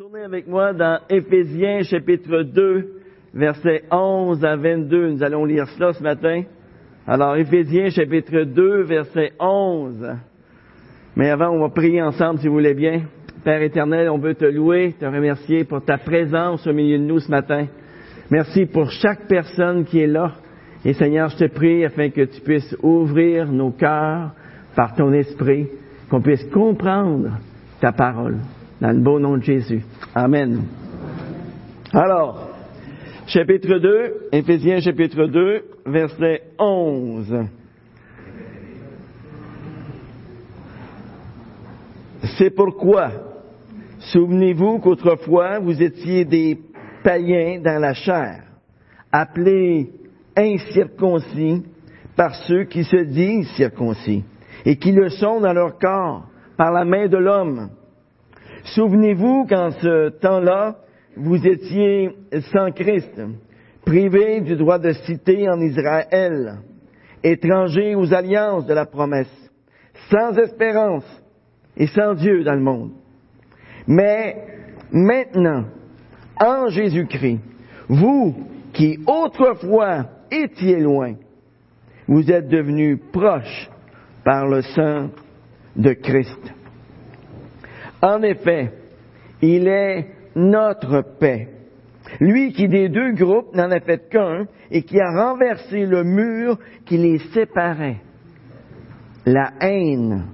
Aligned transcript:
Tournez 0.00 0.22
avec 0.22 0.48
moi 0.48 0.72
dans 0.72 0.98
Éphésiens 1.10 1.82
chapitre 1.82 2.42
2, 2.42 3.02
versets 3.34 3.82
11 3.92 4.42
à 4.46 4.56
22. 4.56 5.10
Nous 5.10 5.22
allons 5.22 5.44
lire 5.44 5.68
cela 5.76 5.92
ce 5.92 6.02
matin. 6.02 6.44
Alors, 7.06 7.36
Éphésiens 7.36 7.90
chapitre 7.90 8.44
2, 8.44 8.84
verset 8.84 9.32
11. 9.38 10.16
Mais 11.16 11.28
avant, 11.28 11.50
on 11.50 11.60
va 11.60 11.68
prier 11.68 12.00
ensemble 12.00 12.40
si 12.40 12.48
vous 12.48 12.54
voulez 12.54 12.72
bien. 12.72 13.02
Père 13.44 13.60
éternel, 13.60 14.08
on 14.08 14.16
veut 14.16 14.34
te 14.34 14.46
louer, 14.46 14.94
te 14.98 15.04
remercier 15.04 15.64
pour 15.64 15.84
ta 15.84 15.98
présence 15.98 16.66
au 16.66 16.72
milieu 16.72 16.96
de 16.96 17.04
nous 17.04 17.20
ce 17.20 17.30
matin. 17.30 17.66
Merci 18.30 18.64
pour 18.64 18.90
chaque 18.90 19.28
personne 19.28 19.84
qui 19.84 20.00
est 20.00 20.06
là. 20.06 20.32
Et 20.82 20.94
Seigneur, 20.94 21.28
je 21.28 21.44
te 21.44 21.54
prie 21.54 21.84
afin 21.84 22.08
que 22.08 22.22
tu 22.22 22.40
puisses 22.40 22.74
ouvrir 22.82 23.52
nos 23.52 23.72
cœurs 23.72 24.30
par 24.74 24.94
ton 24.94 25.12
esprit, 25.12 25.68
qu'on 26.08 26.22
puisse 26.22 26.44
comprendre 26.44 27.32
ta 27.82 27.92
parole. 27.92 28.38
Dans 28.80 28.92
le 28.92 29.00
beau 29.00 29.20
nom 29.20 29.36
de 29.36 29.42
Jésus. 29.42 29.82
Amen. 30.14 30.62
Alors, 31.92 32.48
chapitre 33.26 33.78
2, 33.78 34.28
Éphésiens 34.32 34.80
chapitre 34.80 35.26
2, 35.26 35.64
verset 35.84 36.42
11. 36.58 37.44
C'est 42.38 42.50
pourquoi, 42.50 43.10
souvenez-vous 43.98 44.78
qu'autrefois 44.78 45.58
vous 45.58 45.82
étiez 45.82 46.24
des 46.24 46.58
païens 47.04 47.60
dans 47.60 47.78
la 47.78 47.92
chair, 47.92 48.44
appelés 49.12 49.90
incirconcis 50.34 51.64
par 52.16 52.34
ceux 52.34 52.64
qui 52.64 52.84
se 52.84 52.96
disent 52.96 53.50
circoncis, 53.50 54.24
et 54.64 54.76
qui 54.76 54.92
le 54.92 55.10
sont 55.10 55.40
dans 55.42 55.52
leur 55.52 55.78
corps 55.78 56.28
par 56.56 56.72
la 56.72 56.86
main 56.86 57.08
de 57.08 57.18
l'homme 57.18 57.68
Souvenez-vous 58.64 59.46
qu'en 59.46 59.70
ce 59.70 60.10
temps-là, 60.20 60.76
vous 61.16 61.46
étiez 61.46 62.10
sans 62.52 62.70
Christ, 62.70 63.20
privés 63.84 64.40
du 64.40 64.56
droit 64.56 64.78
de 64.78 64.92
citer 64.92 65.48
en 65.48 65.60
Israël, 65.60 66.58
étrangers 67.22 67.94
aux 67.94 68.12
alliances 68.14 68.66
de 68.66 68.74
la 68.74 68.86
promesse, 68.86 69.50
sans 70.10 70.36
espérance 70.38 71.04
et 71.76 71.86
sans 71.88 72.14
Dieu 72.14 72.44
dans 72.44 72.54
le 72.54 72.60
monde. 72.60 72.92
Mais 73.86 74.36
maintenant, 74.92 75.64
en 76.40 76.68
Jésus-Christ, 76.68 77.40
vous 77.88 78.34
qui 78.72 78.98
autrefois 79.06 80.06
étiez 80.30 80.78
loin, 80.78 81.14
vous 82.06 82.30
êtes 82.30 82.48
devenus 82.48 82.98
proches 83.12 83.70
par 84.24 84.46
le 84.46 84.62
sang 84.62 85.10
de 85.76 85.92
Christ. 85.92 86.59
En 88.02 88.22
effet, 88.22 88.72
il 89.42 89.68
est 89.68 90.06
notre 90.34 91.02
paix. 91.18 91.48
Lui 92.18 92.52
qui 92.52 92.68
des 92.68 92.88
deux 92.88 93.12
groupes 93.12 93.54
n'en 93.54 93.70
a 93.70 93.80
fait 93.80 94.08
qu'un 94.08 94.46
et 94.70 94.82
qui 94.82 94.98
a 95.00 95.10
renversé 95.10 95.86
le 95.86 96.02
mur 96.02 96.58
qui 96.86 96.96
les 96.96 97.18
séparait. 97.32 97.98
La 99.26 99.52
haine. 99.60 100.24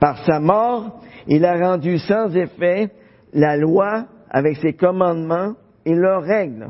Par 0.00 0.24
sa 0.24 0.40
mort, 0.40 1.00
il 1.26 1.44
a 1.44 1.56
rendu 1.56 1.98
sans 1.98 2.34
effet 2.34 2.90
la 3.32 3.56
loi 3.56 4.06
avec 4.30 4.56
ses 4.56 4.72
commandements 4.72 5.54
et 5.84 5.94
leurs 5.94 6.22
règles, 6.22 6.68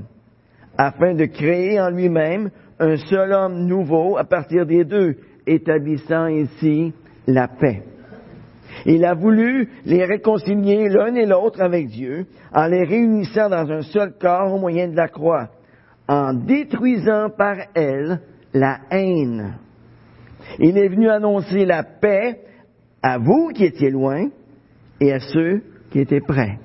afin 0.76 1.14
de 1.14 1.24
créer 1.26 1.80
en 1.80 1.90
lui-même 1.90 2.50
un 2.78 2.96
seul 2.96 3.32
homme 3.32 3.66
nouveau 3.66 4.16
à 4.16 4.24
partir 4.24 4.66
des 4.66 4.84
deux, 4.84 5.16
établissant 5.46 6.24
ainsi 6.24 6.92
la 7.26 7.48
paix. 7.48 7.82
Il 8.86 9.04
a 9.04 9.14
voulu 9.14 9.68
les 9.84 10.04
réconcilier 10.04 10.88
l'un 10.88 11.14
et 11.14 11.26
l'autre 11.26 11.60
avec 11.60 11.88
Dieu 11.88 12.26
en 12.52 12.66
les 12.66 12.84
réunissant 12.84 13.48
dans 13.48 13.70
un 13.70 13.82
seul 13.82 14.12
corps 14.20 14.54
au 14.54 14.58
moyen 14.58 14.88
de 14.88 14.96
la 14.96 15.08
croix, 15.08 15.48
en 16.08 16.32
détruisant 16.34 17.30
par 17.36 17.56
elle 17.74 18.20
la 18.54 18.78
haine. 18.90 19.58
Il 20.58 20.78
est 20.78 20.88
venu 20.88 21.08
annoncer 21.08 21.64
la 21.64 21.82
paix 21.82 22.40
à 23.02 23.18
vous 23.18 23.48
qui 23.54 23.64
étiez 23.64 23.90
loin 23.90 24.28
et 25.00 25.12
à 25.12 25.20
ceux 25.20 25.62
qui 25.90 26.00
étaient 26.00 26.20
près. 26.20 26.58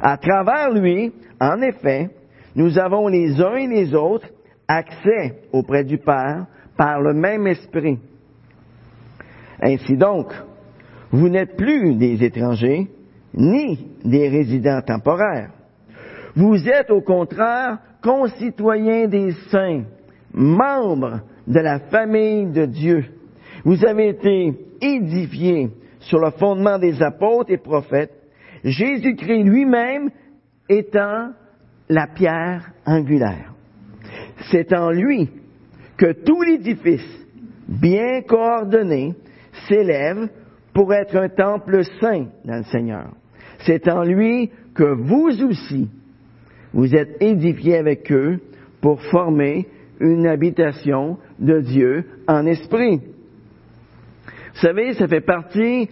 À 0.00 0.16
travers 0.16 0.70
lui, 0.72 1.12
en 1.40 1.60
effet, 1.62 2.10
nous 2.54 2.78
avons 2.78 3.08
les 3.08 3.40
uns 3.40 3.56
et 3.56 3.66
les 3.66 3.94
autres 3.94 4.28
accès 4.68 5.42
auprès 5.52 5.84
du 5.84 5.98
Père 5.98 6.46
par 6.76 7.00
le 7.00 7.14
même 7.14 7.46
esprit. 7.46 7.98
Ainsi 9.62 9.96
donc, 9.96 10.32
vous 11.10 11.28
n'êtes 11.28 11.56
plus 11.56 11.94
des 11.94 12.22
étrangers, 12.24 12.88
ni 13.34 13.78
des 14.04 14.28
résidents 14.28 14.80
temporaires. 14.82 15.50
Vous 16.34 16.68
êtes 16.68 16.90
au 16.90 17.00
contraire 17.00 17.78
concitoyens 18.02 19.08
des 19.08 19.32
saints, 19.50 19.84
membres 20.32 21.20
de 21.46 21.60
la 21.60 21.78
famille 21.78 22.46
de 22.46 22.66
Dieu. 22.66 23.04
Vous 23.64 23.84
avez 23.84 24.10
été 24.10 24.54
édifiés 24.80 25.70
sur 26.00 26.18
le 26.18 26.30
fondement 26.32 26.78
des 26.78 27.02
apôtres 27.02 27.50
et 27.50 27.58
prophètes, 27.58 28.12
Jésus-Christ 28.64 29.44
lui-même 29.44 30.10
étant 30.68 31.30
la 31.88 32.06
pierre 32.06 32.72
angulaire. 32.84 33.54
C'est 34.50 34.72
en 34.72 34.90
lui 34.90 35.30
que 35.96 36.12
tout 36.12 36.42
l'édifice, 36.42 37.26
bien 37.68 38.22
coordonné, 38.22 39.14
s'élève 39.68 40.28
pour 40.76 40.92
être 40.92 41.16
un 41.16 41.30
temple 41.30 41.84
saint 42.02 42.26
dans 42.44 42.58
le 42.58 42.64
Seigneur. 42.64 43.08
C'est 43.60 43.88
en 43.88 44.02
lui 44.02 44.50
que 44.74 44.84
vous 44.84 45.30
aussi, 45.48 45.88
vous 46.74 46.94
êtes 46.94 47.16
édifiés 47.22 47.78
avec 47.78 48.12
eux 48.12 48.40
pour 48.82 49.00
former 49.04 49.68
une 50.00 50.26
habitation 50.26 51.16
de 51.38 51.60
Dieu 51.60 52.04
en 52.28 52.44
esprit. 52.44 52.98
Vous 52.98 54.60
savez, 54.60 54.92
ça 54.92 55.08
fait 55.08 55.22
partie 55.22 55.88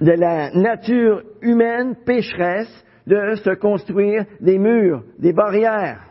de 0.00 0.12
la 0.12 0.52
nature 0.52 1.24
humaine 1.42 1.96
pécheresse 2.06 2.84
de 3.08 3.34
se 3.34 3.56
construire 3.56 4.24
des 4.40 4.58
murs, 4.58 5.02
des 5.18 5.32
barrières. 5.32 6.04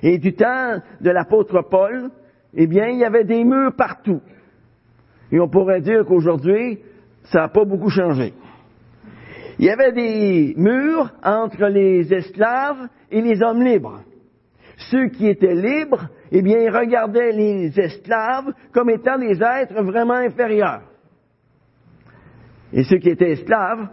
Et 0.00 0.18
du 0.18 0.34
temps 0.34 0.76
de 1.00 1.10
l'apôtre 1.10 1.62
Paul, 1.68 2.08
eh 2.54 2.68
bien, 2.68 2.86
il 2.86 3.00
y 3.00 3.04
avait 3.04 3.24
des 3.24 3.42
murs 3.42 3.74
partout. 3.76 4.20
Et 5.32 5.40
on 5.40 5.48
pourrait 5.48 5.80
dire 5.80 6.04
qu'aujourd'hui, 6.04 6.78
ça 7.24 7.40
n'a 7.40 7.48
pas 7.48 7.64
beaucoup 7.64 7.90
changé. 7.90 8.32
Il 9.58 9.66
y 9.66 9.70
avait 9.70 9.92
des 9.92 10.54
murs 10.56 11.10
entre 11.22 11.66
les 11.66 12.12
esclaves 12.12 12.88
et 13.10 13.20
les 13.20 13.42
hommes 13.42 13.62
libres. 13.62 14.00
Ceux 14.90 15.08
qui 15.08 15.28
étaient 15.28 15.54
libres, 15.54 16.08
eh 16.32 16.42
bien, 16.42 16.58
ils 16.58 16.70
regardaient 16.70 17.32
les 17.32 17.78
esclaves 17.78 18.52
comme 18.72 18.90
étant 18.90 19.18
des 19.18 19.40
êtres 19.42 19.82
vraiment 19.82 20.14
inférieurs. 20.14 20.82
Et 22.72 22.84
ceux 22.84 22.96
qui 22.96 23.10
étaient 23.10 23.32
esclaves 23.32 23.88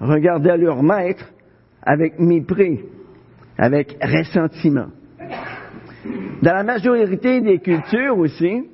regardaient 0.00 0.56
leur 0.56 0.82
maître 0.82 1.26
avec 1.82 2.18
mépris, 2.18 2.80
avec 3.58 3.96
ressentiment. 4.02 4.88
Dans 6.42 6.54
la 6.54 6.62
majorité 6.62 7.40
des 7.40 7.58
cultures 7.58 8.16
aussi, 8.16 8.64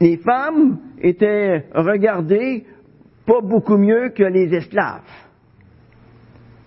les 0.00 0.16
femmes 0.18 0.78
étaient 1.00 1.64
regardées 1.74 2.66
pas 3.26 3.40
beaucoup 3.40 3.76
mieux 3.76 4.10
que 4.10 4.24
les 4.24 4.52
esclaves. 4.54 5.02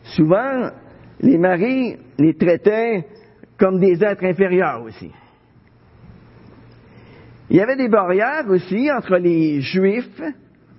Souvent, 0.04 0.70
les 1.20 1.38
maris 1.38 1.98
les 2.18 2.36
traitaient 2.36 3.08
comme 3.58 3.80
des 3.80 4.04
êtres 4.04 4.26
inférieurs 4.26 4.84
aussi. 4.84 5.12
Il 7.50 7.58
y 7.58 7.62
avait 7.62 7.76
des 7.76 7.90
barrières 7.90 8.50
aussi 8.50 8.92
entre 8.92 9.18
les 9.18 9.62
juifs 9.62 10.22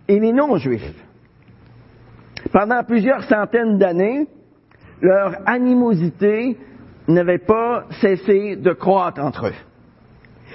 et 0.08 0.18
les 0.18 0.32
non-juifs. 0.32 1.04
Pendant 2.52 2.82
plusieurs 2.84 3.22
centaines 3.24 3.78
d'années, 3.78 4.26
leur 5.00 5.36
animosité 5.46 6.56
n'avait 7.08 7.38
pas 7.38 7.86
cessé 8.00 8.56
de 8.56 8.72
croître 8.72 9.20
entre 9.20 9.48
eux. 9.48 9.54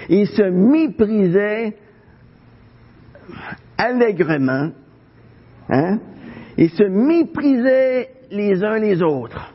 Ils 0.08 0.26
se 0.26 0.42
méprisaient 0.42 1.76
allègrement 3.78 4.70
Hein? 5.68 5.98
Ils 6.56 6.70
se 6.70 6.84
méprisaient 6.84 8.08
les 8.30 8.62
uns 8.62 8.78
les 8.78 9.02
autres. 9.02 9.54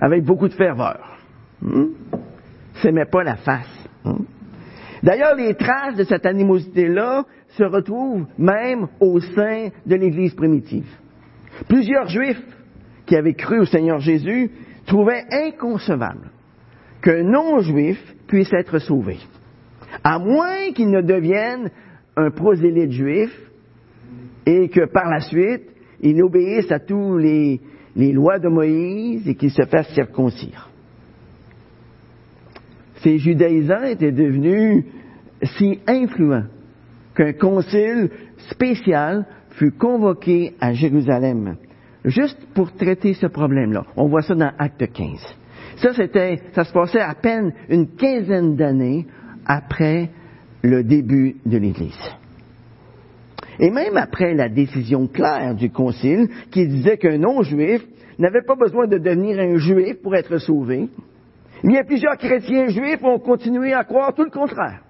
Avec 0.00 0.24
beaucoup 0.24 0.48
de 0.48 0.54
ferveur. 0.54 1.18
Hein? 1.64 1.88
S'aimaient 2.82 3.06
pas 3.10 3.22
la 3.22 3.36
face. 3.36 3.88
Hein? 4.04 4.18
D'ailleurs, 5.02 5.34
les 5.36 5.54
traces 5.54 5.96
de 5.96 6.04
cette 6.04 6.26
animosité-là 6.26 7.24
se 7.48 7.64
retrouvent 7.64 8.26
même 8.38 8.88
au 9.00 9.20
sein 9.20 9.68
de 9.86 9.94
l'Église 9.96 10.34
primitive. 10.34 10.88
Plusieurs 11.68 12.08
Juifs 12.08 12.42
qui 13.06 13.16
avaient 13.16 13.34
cru 13.34 13.60
au 13.60 13.64
Seigneur 13.64 13.98
Jésus 13.98 14.50
trouvaient 14.86 15.24
inconcevable 15.30 16.30
qu'un 17.02 17.22
non-juif 17.22 17.98
puisse 18.26 18.52
être 18.52 18.78
sauvé, 18.78 19.18
à 20.02 20.18
moins 20.18 20.72
qu'il 20.74 20.90
ne 20.90 21.02
devienne 21.02 21.70
un 22.16 22.30
prosélyte 22.30 22.92
juif 22.92 23.30
et 24.46 24.68
que 24.68 24.86
par 24.86 25.08
la 25.08 25.20
suite, 25.20 25.62
il 26.00 26.22
obéisse 26.22 26.70
à 26.70 26.78
tous 26.78 27.16
les, 27.16 27.60
lois 27.96 28.38
de 28.38 28.48
Moïse 28.48 29.28
et 29.28 29.34
qu'il 29.34 29.50
se 29.50 29.64
fasse 29.64 29.88
circoncire. 29.94 30.70
Ces 32.96 33.18
judaïsants 33.18 33.84
étaient 33.84 34.12
devenus 34.12 34.84
si 35.42 35.78
influents 35.86 36.44
qu'un 37.14 37.32
concile 37.32 38.10
spécial 38.50 39.26
fut 39.50 39.72
convoqué 39.72 40.54
à 40.60 40.72
Jérusalem 40.72 41.56
juste 42.04 42.38
pour 42.54 42.72
traiter 42.72 43.14
ce 43.14 43.26
problème-là. 43.26 43.84
On 43.96 44.08
voit 44.08 44.22
ça 44.22 44.34
dans 44.34 44.52
Acte 44.58 44.92
15. 44.92 45.36
Ça, 45.76 45.92
c'était, 45.94 46.40
ça 46.52 46.64
se 46.64 46.72
passait 46.72 47.00
à 47.00 47.14
peine 47.14 47.52
une 47.68 47.88
quinzaine 47.96 48.56
d'années 48.56 49.06
après 49.46 50.10
le 50.62 50.82
début 50.82 51.36
de 51.44 51.58
l'Église. 51.58 52.14
Et 53.60 53.70
même 53.70 53.96
après 53.96 54.34
la 54.34 54.48
décision 54.48 55.06
claire 55.06 55.54
du 55.54 55.70
Concile 55.70 56.28
qui 56.50 56.66
disait 56.66 56.98
qu'un 56.98 57.18
non-juif 57.18 57.82
n'avait 58.18 58.42
pas 58.42 58.56
besoin 58.56 58.86
de 58.86 58.98
devenir 58.98 59.38
un 59.38 59.56
juif 59.56 60.00
pour 60.02 60.14
être 60.14 60.38
sauvé, 60.38 60.88
il 61.62 61.72
y 61.72 61.78
a 61.78 61.84
plusieurs 61.84 62.18
chrétiens 62.18 62.68
juifs 62.68 63.02
ont 63.02 63.18
continué 63.18 63.72
à 63.72 63.84
croire 63.84 64.14
tout 64.14 64.24
le 64.24 64.30
contraire. 64.30 64.80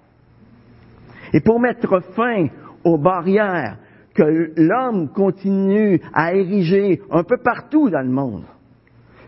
Et 1.33 1.39
pour 1.39 1.59
mettre 1.59 2.01
fin 2.15 2.47
aux 2.83 2.97
barrières 2.97 3.77
que 4.13 4.51
l'homme 4.55 5.09
continue 5.09 6.01
à 6.13 6.33
ériger 6.33 7.01
un 7.11 7.23
peu 7.23 7.37
partout 7.37 7.89
dans 7.89 8.01
le 8.01 8.11
monde, 8.11 8.43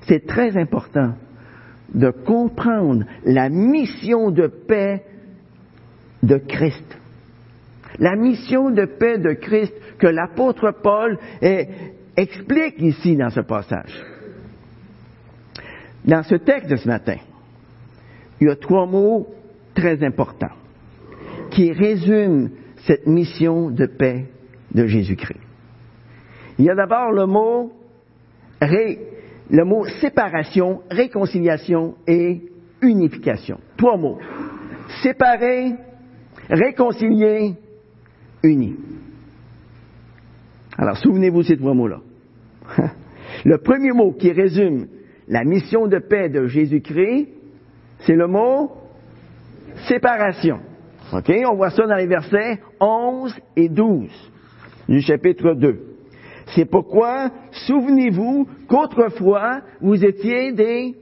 c'est 0.07 0.25
très 0.25 0.57
important 0.57 1.13
de 1.93 2.11
comprendre 2.11 3.05
la 3.25 3.49
mission 3.49 4.31
de 4.31 4.47
paix 4.47 5.03
de 6.23 6.37
Christ. 6.37 6.97
La 7.99 8.15
mission 8.15 8.69
de 8.69 8.85
paix 8.85 9.17
de 9.17 9.33
Christ 9.33 9.73
que 9.97 10.07
l'apôtre 10.07 10.71
Paul 10.83 11.17
explique 12.15 12.79
ici 12.79 13.15
dans 13.15 13.29
ce 13.29 13.41
passage. 13.41 14.03
Dans 16.05 16.23
ce 16.23 16.35
texte 16.35 16.69
de 16.69 16.75
ce 16.75 16.87
matin, 16.87 17.17
il 18.39 18.47
y 18.47 18.51
a 18.51 18.55
trois 18.55 18.85
mots 18.85 19.27
très 19.73 20.03
importants 20.03 20.55
qui 21.51 21.71
résument 21.71 22.49
cette 22.85 23.07
mission 23.07 23.69
de 23.69 23.85
paix 23.85 24.25
de 24.73 24.85
Jésus-Christ. 24.85 25.39
Il 26.59 26.65
y 26.65 26.69
a 26.69 26.75
d'abord 26.75 27.11
le 27.11 27.25
mot 27.25 27.73
le 29.49 29.63
mot 29.63 29.85
séparation, 30.01 30.81
réconciliation 30.89 31.95
et 32.07 32.41
unification. 32.81 33.59
Trois 33.77 33.97
mots. 33.97 34.19
Séparer, 35.03 35.73
réconcilier, 36.49 37.55
uni. 38.43 38.75
Alors, 40.77 40.97
souvenez-vous 40.97 41.43
ces 41.43 41.57
trois 41.57 41.73
mots-là. 41.73 42.01
Le 43.45 43.57
premier 43.57 43.91
mot 43.91 44.11
qui 44.11 44.31
résume 44.31 44.87
la 45.27 45.43
mission 45.43 45.87
de 45.87 45.99
paix 45.99 46.29
de 46.29 46.47
Jésus-Christ, 46.47 47.27
c'est 47.99 48.15
le 48.15 48.27
mot 48.27 48.71
séparation. 49.87 50.59
OK? 51.13 51.31
On 51.49 51.55
voit 51.55 51.69
ça 51.69 51.85
dans 51.85 51.95
les 51.95 52.07
versets 52.07 52.59
11 52.79 53.35
et 53.55 53.69
12 53.69 54.09
du 54.89 55.01
chapitre 55.01 55.53
2. 55.53 55.79
C'est 56.55 56.65
pourquoi, 56.65 57.29
souvenez-vous 57.51 58.47
qu'autrefois, 58.67 59.61
vous 59.81 60.03
étiez 60.03 60.53
des 60.53 60.95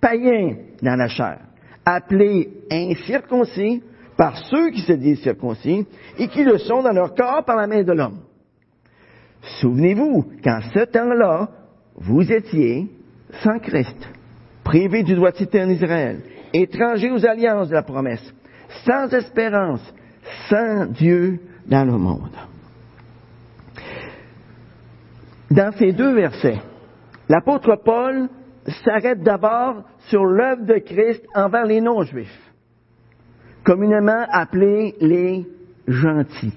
païens 0.00 0.56
dans 0.80 0.96
la 0.96 1.08
chair, 1.08 1.40
appelés 1.84 2.48
incirconcis 2.70 3.82
par 4.16 4.36
ceux 4.36 4.70
qui 4.70 4.82
se 4.82 4.92
disent 4.92 5.22
circoncis 5.22 5.86
et 6.18 6.28
qui 6.28 6.44
le 6.44 6.58
sont 6.58 6.82
dans 6.82 6.92
leur 6.92 7.14
corps 7.14 7.44
par 7.44 7.56
la 7.56 7.66
main 7.66 7.82
de 7.82 7.92
l'homme. 7.92 8.20
Souvenez-vous 9.60 10.24
qu'en 10.44 10.60
ce 10.72 10.84
temps-là, 10.84 11.48
vous 11.96 12.30
étiez 12.32 12.88
sans 13.42 13.58
Christ, 13.58 13.96
privés 14.64 15.02
du 15.02 15.14
droit 15.14 15.32
de 15.32 15.58
en 15.58 15.68
Israël, 15.68 16.20
étrangers 16.52 17.10
aux 17.10 17.26
alliances 17.26 17.68
de 17.68 17.74
la 17.74 17.82
promesse, 17.82 18.32
sans 18.84 19.12
espérance, 19.12 19.82
sans 20.48 20.86
Dieu 20.86 21.40
dans 21.66 21.84
le 21.84 21.98
monde. 21.98 22.36
Dans 25.50 25.72
ces 25.72 25.92
deux 25.92 26.14
versets, 26.14 26.60
l'apôtre 27.28 27.76
Paul 27.84 28.28
s'arrête 28.84 29.22
d'abord 29.22 29.82
sur 30.08 30.24
l'œuvre 30.24 30.64
de 30.64 30.78
Christ 30.78 31.22
envers 31.34 31.66
les 31.66 31.80
non-juifs 31.80 32.51
communément 33.64 34.24
appelés 34.30 34.94
les 35.00 35.46
gentils. 35.86 36.54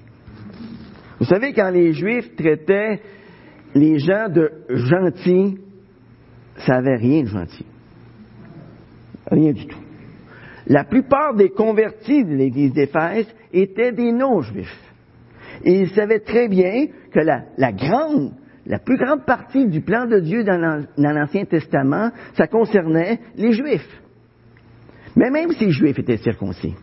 Vous 1.18 1.26
savez, 1.26 1.52
quand 1.52 1.70
les 1.70 1.92
Juifs 1.92 2.34
traitaient 2.36 3.00
les 3.74 3.98
gens 3.98 4.28
de 4.28 4.50
gentils, 4.68 5.58
ça 6.58 6.80
n'avait 6.80 6.96
rien 6.96 7.22
de 7.22 7.28
gentil. 7.28 7.66
Rien 9.30 9.52
du 9.52 9.66
tout. 9.66 9.78
La 10.66 10.84
plupart 10.84 11.34
des 11.34 11.50
convertis 11.50 12.24
de 12.24 12.34
l'Église 12.34 12.72
d'Éphèse 12.72 13.26
étaient 13.52 13.92
des 13.92 14.12
non-juifs. 14.12 14.82
Et 15.64 15.80
ils 15.80 15.90
savaient 15.90 16.20
très 16.20 16.48
bien 16.48 16.86
que 17.12 17.20
la, 17.20 17.72
grande, 17.72 18.32
la 18.66 18.78
plus 18.78 18.96
grande 18.96 19.24
partie 19.24 19.66
du 19.66 19.80
plan 19.80 20.06
de 20.06 20.18
Dieu 20.20 20.44
dans 20.44 20.86
l'Ancien 20.96 21.44
Testament, 21.44 22.10
ça 22.34 22.46
concernait 22.46 23.20
les 23.36 23.52
Juifs. 23.52 24.02
Mais 25.14 25.30
même 25.30 25.52
si 25.52 25.66
les 25.66 25.72
Juifs 25.72 25.98
étaient 25.98 26.18
circoncis, 26.18 26.74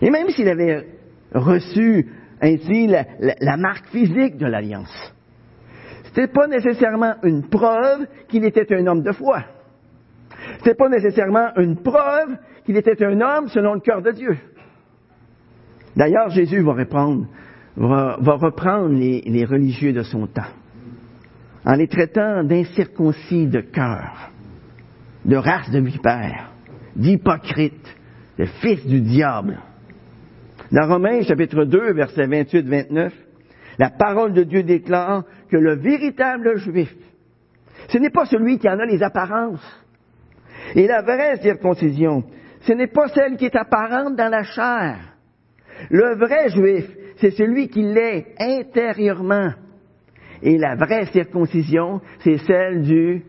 et 0.00 0.10
même 0.10 0.28
s'il 0.30 0.48
avait 0.48 0.86
reçu 1.32 2.06
ainsi 2.40 2.86
la, 2.86 3.56
marque 3.56 3.86
physique 3.88 4.36
de 4.36 4.46
l'alliance, 4.46 5.14
ce 6.04 6.20
n'était 6.20 6.32
pas 6.32 6.46
nécessairement 6.46 7.14
une 7.22 7.48
preuve 7.48 8.06
qu'il 8.28 8.44
était 8.44 8.74
un 8.74 8.86
homme 8.86 9.02
de 9.02 9.12
foi. 9.12 9.44
Ce 10.30 10.56
n'était 10.58 10.74
pas 10.74 10.88
nécessairement 10.88 11.50
une 11.56 11.76
preuve 11.76 12.36
qu'il 12.64 12.76
était 12.76 13.04
un 13.04 13.20
homme 13.20 13.48
selon 13.48 13.74
le 13.74 13.80
cœur 13.80 14.02
de 14.02 14.10
Dieu. 14.10 14.36
D'ailleurs, 15.96 16.30
Jésus 16.30 16.62
va 16.62 16.72
reprendre, 16.72 17.26
va, 17.76 18.16
reprendre 18.36 18.94
les, 18.94 19.22
les 19.26 19.44
religieux 19.44 19.92
de 19.92 20.02
son 20.02 20.26
temps 20.26 20.52
en 21.64 21.74
les 21.74 21.88
traitant 21.88 22.42
d'incirconcis 22.42 23.46
de 23.46 23.60
cœur, 23.60 24.30
de 25.24 25.36
race 25.36 25.70
de 25.70 25.80
vipères, 25.80 26.52
d'hypocrites, 26.96 27.96
de 28.38 28.46
fils 28.46 28.86
du 28.86 29.00
diable. 29.00 29.58
Dans 30.72 30.86
Romains 30.86 31.22
chapitre 31.22 31.64
2, 31.64 31.92
versets 31.94 32.26
28-29, 32.26 33.10
la 33.78 33.90
parole 33.90 34.32
de 34.32 34.44
Dieu 34.44 34.62
déclare 34.62 35.24
que 35.50 35.56
le 35.56 35.74
véritable 35.76 36.58
juif, 36.58 36.94
ce 37.88 37.98
n'est 37.98 38.10
pas 38.10 38.26
celui 38.26 38.58
qui 38.58 38.68
en 38.68 38.78
a 38.78 38.86
les 38.86 39.02
apparences. 39.02 39.84
Et 40.76 40.86
la 40.86 41.02
vraie 41.02 41.38
circoncision, 41.38 42.22
ce 42.60 42.72
n'est 42.72 42.86
pas 42.86 43.08
celle 43.08 43.36
qui 43.36 43.46
est 43.46 43.56
apparente 43.56 44.14
dans 44.14 44.28
la 44.28 44.44
chair. 44.44 44.98
Le 45.90 46.14
vrai 46.16 46.50
juif, 46.50 46.88
c'est 47.16 47.32
celui 47.32 47.68
qui 47.68 47.82
l'est 47.82 48.34
intérieurement. 48.38 49.50
Et 50.42 50.56
la 50.56 50.76
vraie 50.76 51.06
circoncision, 51.06 52.00
c'est 52.20 52.38
celle 52.38 52.82
du 52.82 53.24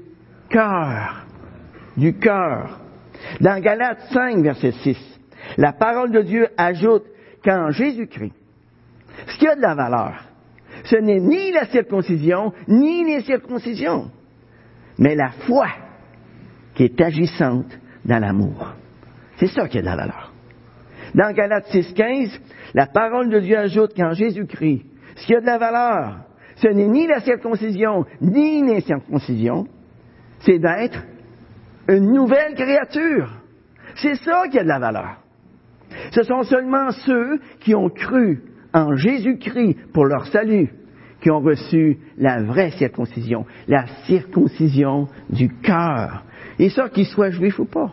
cœur. 0.49 1.25
Du 1.97 2.13
cœur. 2.19 2.81
Dans 3.39 3.59
Galates 3.59 4.01
5, 4.11 4.43
verset 4.43 4.71
6, 4.83 5.19
la 5.57 5.73
parole 5.73 6.11
de 6.11 6.21
Dieu 6.21 6.47
ajoute 6.57 7.05
qu'en 7.43 7.71
Jésus-Christ, 7.71 8.33
ce 9.27 9.37
qui 9.37 9.47
a 9.47 9.55
de 9.55 9.61
la 9.61 9.75
valeur, 9.75 10.23
ce 10.85 10.95
n'est 10.95 11.19
ni 11.19 11.51
la 11.51 11.65
circoncision, 11.65 12.53
ni 12.67 13.03
les 13.03 13.21
circoncisions, 13.21 14.09
mais 14.97 15.15
la 15.15 15.31
foi 15.31 15.67
qui 16.75 16.83
est 16.83 17.01
agissante 17.01 17.77
dans 18.05 18.19
l'amour. 18.19 18.73
C'est 19.37 19.47
ça 19.47 19.67
qui 19.67 19.77
a 19.77 19.81
de 19.81 19.85
la 19.85 19.95
valeur. 19.95 20.33
Dans 21.13 21.33
Galates 21.33 21.69
6.15, 21.73 22.39
la 22.73 22.87
parole 22.87 23.29
de 23.29 23.39
Dieu 23.39 23.57
ajoute 23.57 23.93
qu'en 23.95 24.13
Jésus-Christ, 24.13 24.85
ce 25.17 25.25
qui 25.25 25.35
a 25.35 25.41
de 25.41 25.45
la 25.45 25.57
valeur, 25.57 26.17
ce 26.55 26.67
n'est 26.67 26.87
ni 26.87 27.07
la 27.07 27.19
circoncision, 27.19 28.05
ni 28.21 28.61
les 28.63 28.81
circoncisions, 28.81 29.67
c'est 30.39 30.59
d'être 30.59 31.03
une 31.87 32.11
nouvelle 32.11 32.55
créature. 32.55 33.29
C'est 33.95 34.15
ça 34.15 34.43
qui 34.49 34.59
a 34.59 34.63
de 34.63 34.67
la 34.67 34.79
valeur. 34.79 35.17
Ce 36.11 36.23
sont 36.23 36.43
seulement 36.43 36.91
ceux 36.91 37.39
qui 37.59 37.75
ont 37.75 37.89
cru 37.89 38.41
en 38.73 38.95
Jésus-Christ 38.95 39.77
pour 39.93 40.05
leur 40.05 40.25
salut 40.27 40.69
qui 41.21 41.29
ont 41.29 41.39
reçu 41.39 41.99
la 42.17 42.41
vraie 42.41 42.71
circoncision, 42.71 43.45
la 43.67 43.85
circoncision 44.05 45.07
du 45.29 45.49
cœur. 45.61 46.23
Et 46.59 46.69
ça, 46.69 46.89
qu'ils 46.89 47.05
soient 47.05 47.29
juifs 47.29 47.59
ou 47.59 47.65
pas. 47.65 47.91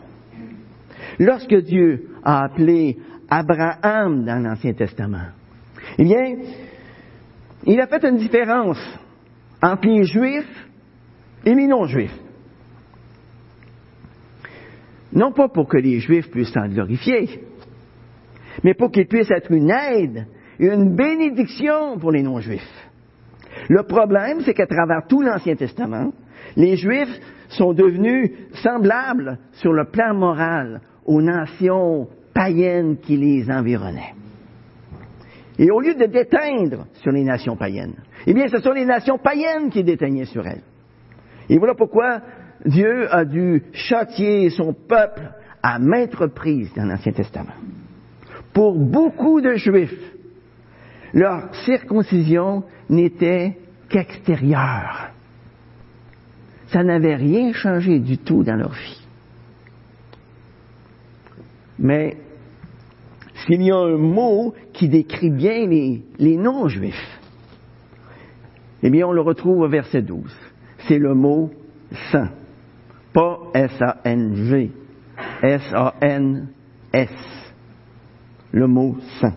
Lorsque 1.19 1.55
Dieu 1.55 2.09
a 2.25 2.45
appelé 2.45 2.97
Abraham 3.29 4.25
dans 4.25 4.43
l'Ancien 4.43 4.73
Testament, 4.73 5.29
eh 5.99 6.05
bien, 6.05 6.37
il 7.67 7.81
a 7.81 7.87
fait 7.87 8.05
une 8.05 8.17
différence 8.17 8.81
entre 9.63 9.87
les 9.87 10.05
juifs 10.05 10.69
et 11.45 11.55
les 11.55 11.67
non-juifs. 11.67 12.19
Non 15.13 15.33
pas 15.33 15.49
pour 15.49 15.69
que 15.69 15.79
les 15.79 16.01
juifs 16.01 16.31
puissent 16.31 16.53
s'en 16.53 16.69
glorifier, 16.69 17.41
mais 18.65 18.75
pour 18.75 18.91
qu'il 18.91 19.07
puisse 19.07 19.31
être 19.31 19.51
une 19.53 19.71
aide 19.71 20.27
et 20.59 20.67
une 20.67 20.95
bénédiction 20.95 21.99
pour 21.99 22.11
les 22.11 22.23
non-juifs. 22.23 22.89
Le 23.69 23.83
problème, 23.83 24.41
c'est 24.41 24.55
qu'à 24.55 24.67
travers 24.67 25.07
tout 25.09 25.23
l'Ancien 25.23 25.57
Testament, 25.57 26.13
les 26.57 26.77
Juifs 26.77 27.21
sont 27.49 27.73
devenus 27.73 28.31
semblables 28.63 29.39
sur 29.53 29.73
le 29.73 29.85
plan 29.85 30.15
moral 30.15 30.81
aux 31.05 31.23
nations 31.23 32.09
païennes 32.35 32.99
qui 32.99 33.17
les 33.17 33.51
environnaient. 33.51 34.15
Et 35.59 35.71
au 35.71 35.81
lieu 35.81 35.95
de 35.95 36.07
déteindre 36.07 36.87
sur 36.95 37.11
les 37.11 37.25
nations 37.25 37.57
païennes, 37.57 37.97
eh 38.27 38.33
bien, 38.33 38.47
ce 38.49 38.61
sont 38.61 38.73
les 38.73 38.85
nations 38.85 39.19
païennes 39.19 39.71
qui 39.71 39.83
déteignaient 39.83 40.25
sur 40.25 40.47
elles. 40.47 40.63
Et 41.49 41.59
voilà 41.59 41.75
pourquoi 41.75 42.21
Dieu 42.65 43.13
a 43.13 43.25
dû 43.25 43.65
châtier 43.73 44.51
son 44.51 44.73
peuple 44.73 45.33
à 45.63 45.79
maintes 45.79 46.15
reprises 46.15 46.73
dans 46.75 46.85
l'Ancien 46.85 47.13
Testament. 47.13 47.55
Pour 48.53 48.75
beaucoup 48.75 49.41
de 49.41 49.55
Juifs, 49.55 50.13
leur 51.13 51.55
circoncision 51.65 52.65
n'était 52.89 53.57
qu'extérieure. 53.89 55.11
Ça 56.69 56.83
n'avait 56.83 57.17
rien 57.17 57.53
changé 57.53 57.99
du 57.99 58.19
tout 58.19 58.43
dans 58.43 58.57
leur 58.57 58.73
vie. 58.73 59.07
Mais 61.79 62.17
s'il 63.47 63.63
y 63.63 63.71
a 63.71 63.77
un 63.77 63.97
mot 63.97 64.55
qui 64.73 64.89
décrit 64.89 65.31
bien 65.31 65.67
les, 65.67 66.37
non-juifs, 66.37 67.21
eh 68.83 68.91
bien 68.91 69.07
on 69.07 69.13
le 69.13 69.21
retrouve 69.21 69.61
au 69.61 69.69
verset 69.69 70.03
12. 70.03 70.25
C'est 70.87 70.99
le 70.99 71.15
mot 71.15 71.51
saint. 72.11 72.31
Pas 73.13 73.39
S-A-N-G. 73.55 74.71
S-A-N-S. 75.43 77.38
Le 78.53 78.67
mot 78.67 78.97
saint. 79.21 79.37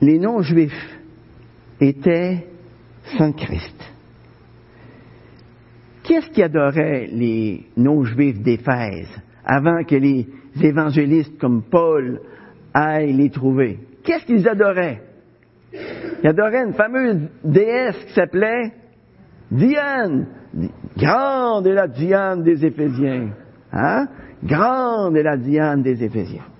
Les 0.00 0.18
non-juifs 0.18 0.98
étaient 1.80 2.46
sans 3.18 3.32
Christ. 3.32 3.76
Qu'est-ce 6.02 6.30
qui 6.30 6.42
adorait 6.42 7.06
les 7.12 7.66
non-juifs 7.76 8.40
d'Éphèse 8.40 9.08
avant 9.44 9.84
que 9.84 9.94
les 9.94 10.26
évangélistes 10.60 11.38
comme 11.38 11.62
Paul 11.62 12.20
aillent 12.74 13.12
les 13.12 13.30
trouver? 13.30 13.78
Qu'est-ce 14.02 14.26
qu'ils 14.26 14.48
adoraient? 14.48 15.02
Ils 15.72 16.28
adoraient 16.28 16.64
une 16.64 16.74
fameuse 16.74 17.28
déesse 17.44 18.04
qui 18.06 18.14
s'appelait 18.14 18.72
Diane. 19.50 20.26
Grande 20.96 21.66
est 21.66 21.74
la 21.74 21.88
Diane 21.88 22.42
des 22.42 22.64
Éphésiens. 22.64 23.30
Hein? 23.72 24.08
Grande 24.44 25.16
est 25.16 25.22
la 25.22 25.36
Diane 25.36 25.82
des 25.82 26.02
Éphésiens. 26.02 26.51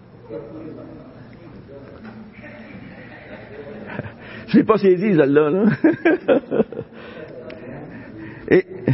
Je 4.52 4.58
l'ai 4.58 4.64
pas 4.64 4.76
saisi, 4.76 5.16
celle-là. 5.16 5.50
Là. 5.50 5.64
Et 8.50 8.66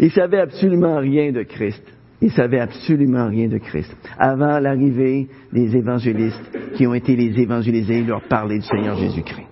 il 0.00 0.10
savait 0.10 0.40
absolument 0.40 0.98
rien 0.98 1.32
de 1.32 1.42
Christ. 1.42 1.84
Il 2.22 2.32
savait 2.32 2.60
absolument 2.60 3.28
rien 3.28 3.48
de 3.48 3.58
Christ. 3.58 3.94
Avant 4.18 4.58
l'arrivée 4.58 5.28
des 5.52 5.76
évangélistes 5.76 6.40
qui 6.76 6.86
ont 6.86 6.94
été 6.94 7.14
les 7.14 7.38
évangélisés 7.38 7.98
et 7.98 8.04
leur 8.04 8.22
parler 8.22 8.58
du 8.58 8.64
Seigneur 8.64 8.96
Jésus-Christ. 8.96 9.48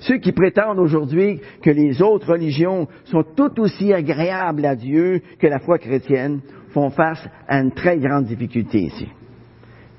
Ceux 0.00 0.18
qui 0.18 0.32
prétendent 0.32 0.80
aujourd'hui 0.80 1.40
que 1.62 1.70
les 1.70 2.02
autres 2.02 2.32
religions 2.32 2.86
sont 3.04 3.24
tout 3.34 3.58
aussi 3.60 3.94
agréables 3.94 4.66
à 4.66 4.76
Dieu 4.76 5.22
que 5.38 5.46
la 5.46 5.60
foi 5.60 5.78
chrétienne 5.78 6.40
font 6.74 6.90
face 6.90 7.26
à 7.48 7.60
une 7.60 7.72
très 7.72 7.98
grande 7.98 8.26
difficulté 8.26 8.80
ici. 8.80 9.08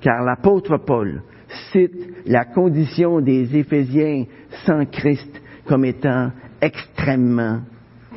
Car 0.01 0.23
l'apôtre 0.23 0.77
Paul 0.77 1.23
cite 1.71 2.25
la 2.25 2.45
condition 2.45 3.21
des 3.21 3.55
Éphésiens 3.55 4.25
sans 4.65 4.85
Christ 4.85 5.41
comme 5.65 5.85
étant 5.85 6.31
extrêmement 6.61 7.61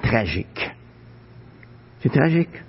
tragique. 0.03 0.71
C'est 2.01 2.13
tragique. 2.13 2.63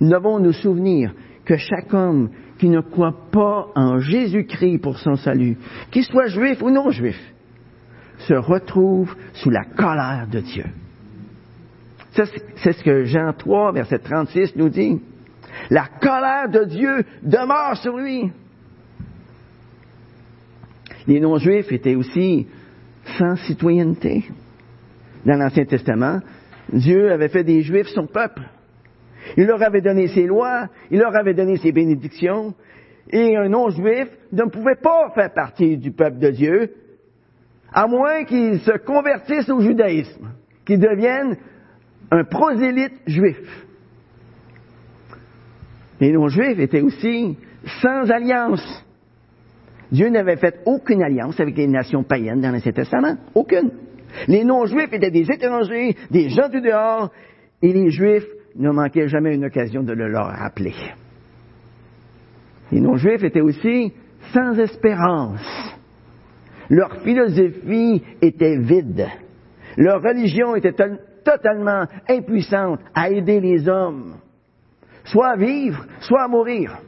Nous 0.00 0.10
devons 0.10 0.40
nous 0.40 0.52
souvenir 0.52 1.12
que 1.44 1.56
chaque 1.56 1.92
homme 1.92 2.30
qui 2.58 2.68
ne 2.68 2.80
croit 2.80 3.30
pas 3.30 3.68
en 3.74 3.98
Jésus-Christ 3.98 4.78
pour 4.78 4.98
son 4.98 5.16
salut, 5.16 5.56
qu'il 5.90 6.04
soit 6.04 6.28
juif 6.28 6.62
ou 6.62 6.70
non 6.70 6.90
juif, 6.90 7.20
se 8.18 8.34
retrouve 8.34 9.14
sous 9.34 9.50
la 9.50 9.64
colère 9.64 10.26
de 10.30 10.40
Dieu. 10.40 10.64
C'est 12.12 12.72
ce 12.72 12.82
que 12.82 13.04
Jean 13.04 13.32
3, 13.32 13.72
verset 13.72 13.98
36 13.98 14.56
nous 14.56 14.68
dit. 14.68 15.00
La 15.70 15.86
colère 16.00 16.48
de 16.50 16.64
Dieu 16.64 17.04
demeure 17.22 17.76
sur 17.78 17.96
lui. 17.96 18.30
Les 21.06 21.20
non-juifs 21.20 21.72
étaient 21.72 21.94
aussi 21.94 22.46
sans 23.18 23.36
citoyenneté. 23.36 24.24
Dans 25.24 25.36
l'Ancien 25.36 25.64
Testament, 25.64 26.20
Dieu 26.72 27.12
avait 27.12 27.28
fait 27.28 27.44
des 27.44 27.62
Juifs 27.62 27.88
son 27.88 28.06
peuple. 28.06 28.42
Il 29.36 29.46
leur 29.46 29.62
avait 29.62 29.80
donné 29.80 30.08
ses 30.08 30.26
lois, 30.26 30.68
il 30.90 30.98
leur 30.98 31.14
avait 31.14 31.34
donné 31.34 31.56
ses 31.56 31.72
bénédictions, 31.72 32.54
et 33.10 33.36
un 33.36 33.48
non-juif 33.48 34.08
ne 34.32 34.44
pouvait 34.44 34.80
pas 34.80 35.10
faire 35.14 35.32
partie 35.32 35.76
du 35.76 35.92
peuple 35.92 36.18
de 36.18 36.30
Dieu, 36.30 36.72
à 37.72 37.86
moins 37.86 38.24
qu'il 38.24 38.60
se 38.60 38.76
convertisse 38.78 39.48
au 39.48 39.60
judaïsme, 39.60 40.30
qu'il 40.64 40.78
devienne 40.78 41.36
un 42.10 42.24
prosélyte 42.24 43.00
juif. 43.06 43.38
Les 46.00 46.12
non-juifs 46.12 46.58
étaient 46.58 46.80
aussi 46.80 47.36
sans 47.80 48.10
alliance. 48.10 48.84
Dieu 49.92 50.08
n'avait 50.08 50.36
fait 50.36 50.60
aucune 50.64 51.02
alliance 51.02 51.38
avec 51.38 51.56
les 51.56 51.66
nations 51.66 52.02
païennes 52.02 52.40
dans 52.40 52.50
l'Ancien 52.50 52.72
Testament. 52.72 53.18
Aucune. 53.34 53.70
Les 54.26 54.42
non-juifs 54.42 54.92
étaient 54.92 55.10
des 55.10 55.30
étrangers, 55.30 55.94
des 56.10 56.30
gens 56.30 56.48
du 56.48 56.62
dehors, 56.62 57.10
et 57.60 57.72
les 57.72 57.90
juifs 57.90 58.26
ne 58.56 58.70
manquaient 58.70 59.08
jamais 59.08 59.34
une 59.34 59.44
occasion 59.44 59.82
de 59.82 59.92
le 59.92 60.08
leur 60.08 60.26
rappeler. 60.26 60.74
Les 62.70 62.80
non-juifs 62.80 63.22
étaient 63.22 63.42
aussi 63.42 63.92
sans 64.32 64.58
espérance. 64.58 65.76
Leur 66.70 67.02
philosophie 67.02 68.02
était 68.22 68.56
vide. 68.56 69.06
Leur 69.76 70.02
religion 70.02 70.56
était 70.56 70.74
totalement 71.22 71.84
impuissante 72.08 72.80
à 72.94 73.10
aider 73.10 73.40
les 73.40 73.68
hommes, 73.68 74.14
soit 75.04 75.32
à 75.32 75.36
vivre, 75.36 75.84
soit 76.00 76.22
à 76.22 76.28
mourir. 76.28 76.78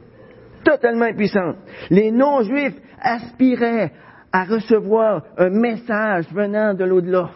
Totalement 0.63 1.05
impuissante. 1.05 1.57
Les 1.91 2.11
non-juifs 2.11 2.75
aspiraient 3.01 3.91
à 4.31 4.43
recevoir 4.43 5.23
un 5.37 5.49
message 5.49 6.25
venant 6.33 6.73
de 6.73 6.83
l'au-delà. 6.83 7.31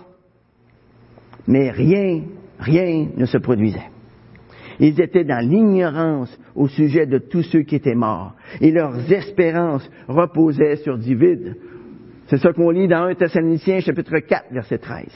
Mais 1.47 1.71
rien, 1.71 2.23
rien 2.59 3.07
ne 3.15 3.25
se 3.25 3.37
produisait. 3.37 3.89
Ils 4.79 4.99
étaient 5.01 5.25
dans 5.25 5.45
l'ignorance 5.45 6.37
au 6.55 6.67
sujet 6.67 7.05
de 7.05 7.17
tous 7.17 7.43
ceux 7.43 7.61
qui 7.61 7.75
étaient 7.75 7.95
morts, 7.95 8.33
et 8.61 8.71
leurs 8.71 9.11
espérances 9.11 9.89
reposaient 10.07 10.77
sur 10.77 10.97
du 10.97 11.15
vide. 11.15 11.57
C'est 12.27 12.37
ce 12.37 12.49
qu'on 12.49 12.69
lit 12.69 12.87
dans 12.87 13.05
1 13.05 13.15
Thessaloniciens 13.15 13.79
chapitre 13.79 14.19
4 14.19 14.51
verset 14.51 14.77
13. 14.77 15.07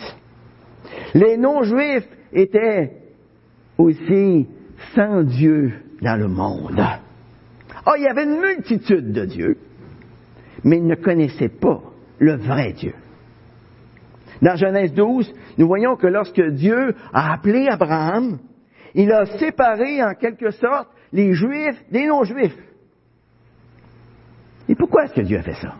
Les 1.13 1.37
non-juifs 1.37 2.07
étaient 2.33 2.91
aussi 3.77 4.47
sans 4.95 5.23
Dieu 5.23 5.73
dans 6.01 6.19
le 6.19 6.27
monde. 6.27 6.79
Ah, 7.85 7.93
il 7.97 8.03
y 8.03 8.07
avait 8.07 8.23
une 8.23 8.39
multitude 8.39 9.11
de 9.11 9.25
dieux, 9.25 9.57
mais 10.63 10.77
ils 10.77 10.87
ne 10.87 10.95
connaissaient 10.95 11.49
pas 11.49 11.81
le 12.19 12.35
vrai 12.35 12.73
Dieu. 12.73 12.93
Dans 14.41 14.55
Genèse 14.55 14.93
12, 14.93 15.33
nous 15.57 15.67
voyons 15.67 15.95
que 15.95 16.07
lorsque 16.07 16.41
Dieu 16.41 16.95
a 17.13 17.33
appelé 17.33 17.67
Abraham, 17.67 18.39
il 18.95 19.11
a 19.11 19.25
séparé 19.25 20.03
en 20.03 20.13
quelque 20.13 20.51
sorte 20.51 20.89
les 21.11 21.33
Juifs 21.33 21.81
des 21.91 22.07
non-Juifs. 22.07 22.57
Et 24.67 24.75
pourquoi 24.75 25.05
est-ce 25.05 25.13
que 25.13 25.21
Dieu 25.21 25.37
a 25.37 25.43
fait 25.43 25.53
ça? 25.53 25.75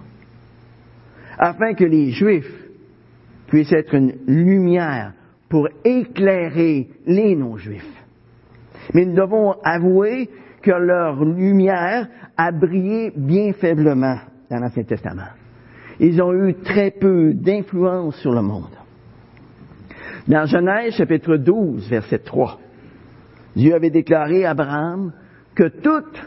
Afin 1.37 1.73
que 1.73 1.83
les 1.83 2.11
Juifs 2.11 2.51
puissent 3.47 3.73
être 3.73 3.93
une 3.95 4.15
lumière 4.27 5.13
pour 5.49 5.67
éclairer 5.83 6.89
les 7.05 7.35
non-Juifs. 7.35 8.03
Mais 8.93 9.05
nous 9.05 9.15
devons 9.15 9.53
avouer 9.63 10.29
que 10.61 10.71
leur 10.71 11.23
lumière 11.23 12.07
a 12.37 12.51
brillé 12.51 13.11
bien 13.15 13.53
faiblement 13.53 14.19
dans 14.50 14.59
l'Ancien 14.59 14.83
Testament. 14.83 15.29
Ils 16.00 16.21
ont 16.21 16.33
eu 16.33 16.55
très 16.55 16.91
peu 16.91 17.33
d'influence 17.33 18.15
sur 18.17 18.31
le 18.31 18.41
monde. 18.41 18.75
Dans 20.27 20.45
Genèse 20.45 20.95
chapitre 20.95 21.38
12, 21.38 21.89
verset 21.89 22.19
3, 22.19 22.59
Dieu 23.55 23.75
avait 23.75 23.89
déclaré 23.89 24.45
à 24.45 24.51
Abraham 24.51 25.12
que 25.53 25.67
toutes, 25.81 26.21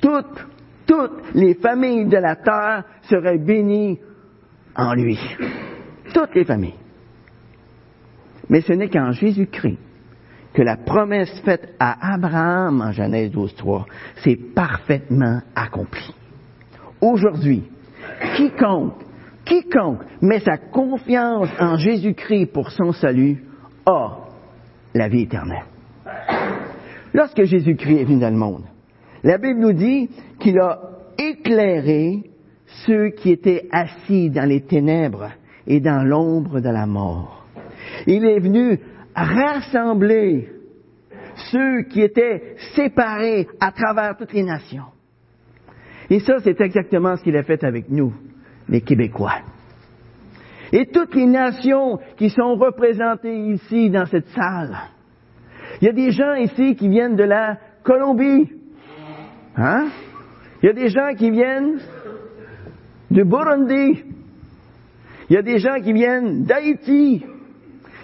toutes, 0.00 0.46
toutes 0.86 1.34
les 1.34 1.54
familles 1.54 2.06
de 2.06 2.18
la 2.18 2.36
terre 2.36 2.84
seraient 3.02 3.38
bénies 3.38 3.98
en 4.76 4.94
lui. 4.94 5.18
Toutes 6.14 6.34
les 6.34 6.44
familles. 6.44 6.78
Mais 8.48 8.60
ce 8.60 8.72
n'est 8.72 8.88
qu'en 8.88 9.12
Jésus-Christ 9.12 9.78
que 10.52 10.62
la 10.62 10.76
promesse 10.76 11.40
faite 11.40 11.74
à 11.80 12.12
Abraham 12.14 12.82
en 12.82 12.92
Genèse 12.92 13.30
12, 13.30 13.54
3 13.56 13.86
s'est 14.22 14.38
parfaitement 14.54 15.40
accomplie. 15.54 16.14
Aujourd'hui, 17.02 17.64
quiconque, 18.36 18.94
quiconque 19.44 20.02
met 20.20 20.38
sa 20.38 20.56
confiance 20.56 21.48
en 21.58 21.76
Jésus-Christ 21.76 22.52
pour 22.52 22.70
son 22.70 22.92
salut 22.92 23.42
a 23.84 24.18
la 24.94 25.08
vie 25.08 25.22
éternelle. 25.22 25.64
Lorsque 27.12 27.42
Jésus-Christ 27.42 27.98
est 27.98 28.04
venu 28.04 28.20
dans 28.20 28.30
le 28.30 28.36
monde, 28.36 28.62
la 29.24 29.38
Bible 29.38 29.58
nous 29.58 29.72
dit 29.72 30.10
qu'il 30.38 30.60
a 30.60 30.78
éclairé 31.18 32.30
ceux 32.86 33.10
qui 33.10 33.32
étaient 33.32 33.66
assis 33.72 34.30
dans 34.30 34.48
les 34.48 34.60
ténèbres 34.60 35.32
et 35.66 35.80
dans 35.80 36.04
l'ombre 36.04 36.60
de 36.60 36.70
la 36.70 36.86
mort. 36.86 37.46
Il 38.06 38.24
est 38.24 38.38
venu 38.38 38.78
rassembler 39.12 40.48
ceux 41.50 41.82
qui 41.90 42.00
étaient 42.00 42.54
séparés 42.76 43.48
à 43.58 43.72
travers 43.72 44.16
toutes 44.16 44.32
les 44.32 44.44
nations. 44.44 44.84
Et 46.10 46.20
ça, 46.20 46.38
c'est 46.42 46.60
exactement 46.60 47.16
ce 47.16 47.22
qu'il 47.22 47.36
a 47.36 47.42
fait 47.42 47.62
avec 47.64 47.88
nous, 47.88 48.12
les 48.68 48.80
Québécois. 48.80 49.40
Et 50.72 50.86
toutes 50.86 51.14
les 51.14 51.26
nations 51.26 51.98
qui 52.16 52.30
sont 52.30 52.54
représentées 52.54 53.36
ici 53.36 53.90
dans 53.90 54.06
cette 54.06 54.28
salle. 54.28 54.76
Il 55.80 55.86
y 55.86 55.88
a 55.88 55.92
des 55.92 56.10
gens 56.10 56.34
ici 56.34 56.76
qui 56.76 56.88
viennent 56.88 57.16
de 57.16 57.24
la 57.24 57.58
Colombie. 57.82 58.50
Hein? 59.56 59.88
Il 60.62 60.66
y 60.66 60.68
a 60.70 60.72
des 60.72 60.88
gens 60.88 61.12
qui 61.16 61.30
viennent 61.30 61.78
du 63.10 63.24
Burundi. 63.24 64.02
Il 65.28 65.34
y 65.34 65.36
a 65.36 65.42
des 65.42 65.58
gens 65.58 65.80
qui 65.82 65.92
viennent 65.92 66.44
d'Haïti. 66.44 67.24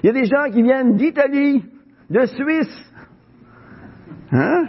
Il 0.02 0.06
y 0.06 0.10
a 0.10 0.12
des 0.12 0.26
gens 0.26 0.50
qui 0.52 0.62
viennent 0.62 0.96
d'Italie, 0.96 1.64
de 2.10 2.26
Suisse. 2.26 2.92
Hein? 4.32 4.64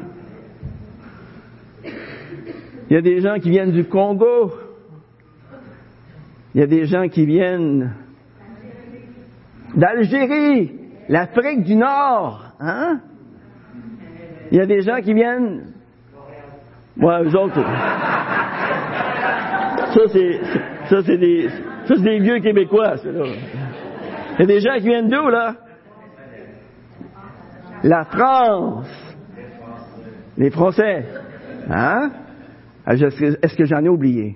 Il 2.89 2.96
y 2.96 2.98
a 2.98 3.01
des 3.01 3.22
gens 3.22 3.36
qui 3.39 3.51
viennent 3.51 3.72
du 3.72 3.86
Congo. 3.86 4.51
Il 6.55 6.62
y 6.62 6.63
a 6.63 6.67
des 6.67 6.86
gens 6.86 7.08
qui 7.08 7.24
viennent 7.25 7.93
d'Algérie, 9.75 10.72
l'Afrique 11.08 11.63
du 11.63 11.75
Nord. 11.75 12.43
Hein? 12.60 13.01
Il 14.51 14.58
y 14.58 14.62
a 14.62 14.65
des 14.65 14.81
gens 14.81 15.01
qui 15.01 15.13
viennent. 15.13 15.74
Ouais, 16.98 17.24
eux 17.24 17.36
autres. 17.38 17.63
Ça, 19.93 20.01
c'est, 20.12 20.39
ça, 20.89 21.01
des, 21.03 21.50
ça, 21.86 21.96
c'est 21.96 22.01
des 22.01 22.19
vieux 22.19 22.39
Québécois, 22.39 22.98
ça, 22.98 23.12
là. 23.12 23.25
Il 24.34 24.39
y 24.39 24.43
a 24.43 24.48
des 24.48 24.60
gens 24.62 24.75
qui 24.77 24.88
viennent 24.88 25.10
d'où, 25.10 25.29
là? 25.29 25.55
La 27.84 28.05
France. 28.05 29.15
Les 30.38 30.50
Français. 30.50 31.05
Hein? 31.69 32.12
Ah, 32.91 32.96
est-ce 32.96 33.55
que 33.55 33.65
j'en 33.65 33.86
ai 33.86 33.88
oublié? 33.88 34.36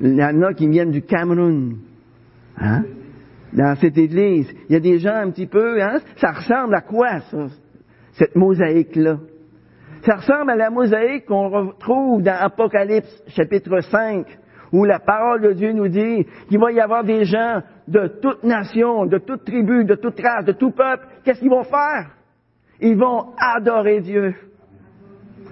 Il 0.00 0.14
y 0.14 0.22
en 0.22 0.40
a 0.42 0.54
qui 0.54 0.68
viennent 0.68 0.92
du 0.92 1.02
Cameroun. 1.02 1.78
Hein? 2.56 2.84
Dans 3.52 3.74
cette 3.74 3.98
église. 3.98 4.48
Il 4.68 4.74
y 4.74 4.76
a 4.76 4.80
des 4.80 5.00
gens 5.00 5.16
un 5.16 5.30
petit 5.32 5.48
peu, 5.48 5.82
hein? 5.82 5.98
Ça 6.18 6.30
ressemble 6.30 6.76
à 6.76 6.80
quoi, 6.80 7.18
ça? 7.22 7.48
Cette 8.12 8.36
mosaïque-là? 8.36 9.18
Ça 10.02 10.14
ressemble 10.14 10.52
à 10.52 10.54
la 10.54 10.70
mosaïque 10.70 11.26
qu'on 11.26 11.48
retrouve 11.48 12.22
dans 12.22 12.36
Apocalypse 12.38 13.24
chapitre 13.26 13.80
5, 13.80 14.24
où 14.70 14.84
la 14.84 15.00
parole 15.00 15.40
de 15.40 15.52
Dieu 15.54 15.72
nous 15.72 15.88
dit 15.88 16.24
qu'il 16.48 16.60
va 16.60 16.70
y 16.70 16.78
avoir 16.78 17.02
des 17.02 17.24
gens 17.24 17.62
de 17.88 18.06
toute 18.22 18.44
nation, 18.44 19.06
de 19.06 19.18
toute 19.18 19.44
tribu, 19.44 19.84
de 19.84 19.96
toute 19.96 20.20
race, 20.20 20.44
de 20.44 20.52
tout 20.52 20.70
peuple. 20.70 21.04
Qu'est-ce 21.24 21.40
qu'ils 21.40 21.50
vont 21.50 21.64
faire? 21.64 22.12
Ils 22.80 22.96
vont 22.96 23.32
adorer 23.38 24.02
Dieu. 24.02 24.36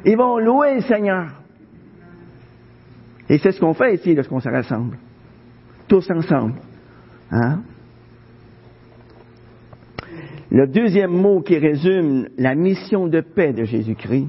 Ils 0.05 0.17
vont 0.17 0.39
louer 0.39 0.77
le 0.77 0.83
Seigneur. 0.83 1.43
Et 3.29 3.39
c'est 3.39 3.53
ce 3.53 3.61
qu'on 3.61 3.75
fait 3.75 3.95
ici 3.95 4.15
lorsqu'on 4.15 4.41
se 4.41 4.49
rassemble. 4.49 4.99
Tous 5.89 6.09
ensemble. 6.11 6.61
Hein? 7.31 7.61
Le 10.51 10.67
deuxième 10.69 11.11
mot 11.11 11.41
qui 11.41 11.59
résume 11.59 12.29
la 12.39 12.55
mission 12.55 13.09
de 13.09 13.21
paix 13.21 13.53
de 13.53 13.65
Jésus-Christ, 13.65 14.29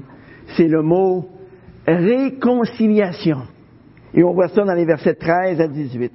c'est 0.56 0.66
le 0.66 0.82
mot 0.82 1.28
réconciliation. 1.86 3.42
Et 4.14 4.24
on 4.24 4.32
voit 4.32 4.48
ça 4.48 4.64
dans 4.64 4.74
les 4.74 4.84
versets 4.84 5.14
13 5.14 5.60
à 5.60 5.68
18. 5.68 6.12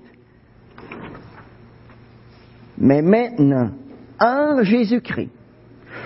Mais 2.78 3.02
maintenant, 3.02 3.72
en 4.20 4.64
Jésus-Christ, 4.64 5.32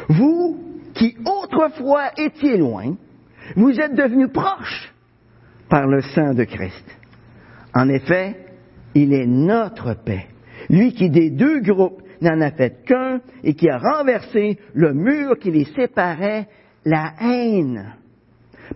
vous 0.09 0.57
qui 0.93 1.17
autrefois 1.25 2.11
étiez 2.17 2.57
loin, 2.57 2.95
vous 3.55 3.79
êtes 3.79 3.95
devenus 3.95 4.29
proches 4.31 4.93
par 5.69 5.87
le 5.87 6.01
sang 6.01 6.33
de 6.33 6.43
Christ. 6.43 6.85
En 7.73 7.89
effet, 7.89 8.35
il 8.95 9.13
est 9.13 9.27
notre 9.27 9.93
paix. 10.03 10.25
Lui 10.69 10.93
qui 10.93 11.09
des 11.09 11.29
deux 11.29 11.61
groupes 11.61 12.01
n'en 12.21 12.41
a 12.41 12.51
fait 12.51 12.83
qu'un 12.85 13.19
et 13.43 13.53
qui 13.53 13.69
a 13.69 13.77
renversé 13.77 14.57
le 14.73 14.93
mur 14.93 15.37
qui 15.39 15.51
les 15.51 15.65
séparait, 15.65 16.47
la 16.85 17.13
haine, 17.21 17.95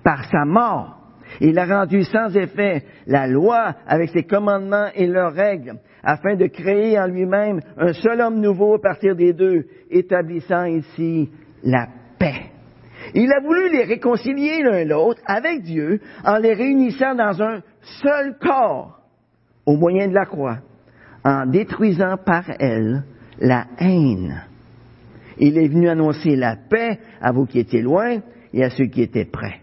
par 0.03 0.25
sa 0.25 0.45
mort. 0.45 0.97
Il 1.39 1.57
a 1.57 1.65
rendu 1.65 2.03
sans 2.03 2.35
effet 2.35 2.83
la 3.07 3.25
loi 3.25 3.73
avec 3.87 4.09
ses 4.09 4.23
commandements 4.23 4.89
et 4.93 5.07
leurs 5.07 5.33
règles, 5.33 5.79
afin 6.03 6.35
de 6.35 6.47
créer 6.47 6.99
en 6.99 7.07
lui-même 7.07 7.61
un 7.77 7.93
seul 7.93 8.19
homme 8.21 8.39
nouveau 8.39 8.75
à 8.75 8.81
partir 8.81 9.15
des 9.15 9.33
deux, 9.33 9.65
établissant 9.89 10.65
ici 10.65 11.29
la 11.63 11.87
paix. 12.19 12.50
Il 13.13 13.31
a 13.31 13.41
voulu 13.41 13.69
les 13.69 13.83
réconcilier 13.83 14.63
l'un 14.63 14.85
l'autre 14.85 15.21
avec 15.25 15.63
Dieu 15.63 15.99
en 16.23 16.37
les 16.37 16.53
réunissant 16.53 17.15
dans 17.15 17.41
un 17.41 17.61
seul 18.01 18.37
corps 18.39 18.99
au 19.65 19.75
moyen 19.75 20.07
de 20.07 20.13
la 20.13 20.25
croix, 20.25 20.57
en 21.23 21.45
détruisant 21.45 22.17
par 22.17 22.43
elle 22.59 23.03
la 23.39 23.65
haine. 23.79 24.43
Il 25.37 25.57
est 25.57 25.67
venu 25.67 25.89
annoncer 25.89 26.35
la 26.35 26.55
paix 26.55 26.99
à 27.21 27.31
vous 27.31 27.45
qui 27.45 27.59
étiez 27.59 27.81
loin 27.81 28.19
et 28.53 28.63
à 28.63 28.69
ceux 28.69 28.85
qui 28.85 29.01
étaient 29.01 29.25
près. 29.25 29.59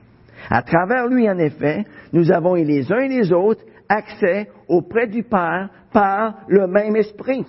À 0.51 0.63
travers 0.63 1.07
lui, 1.07 1.29
en 1.29 1.39
effet, 1.39 1.85
nous 2.13 2.31
avons 2.33 2.57
et 2.57 2.65
les 2.65 2.91
uns 2.93 3.01
et 3.01 3.09
les 3.09 3.33
autres 3.33 3.63
accès 3.89 4.49
auprès 4.67 5.07
du 5.07 5.23
Père 5.23 5.69
par 5.93 6.41
le 6.49 6.67
même 6.67 6.97
esprit. 6.97 7.45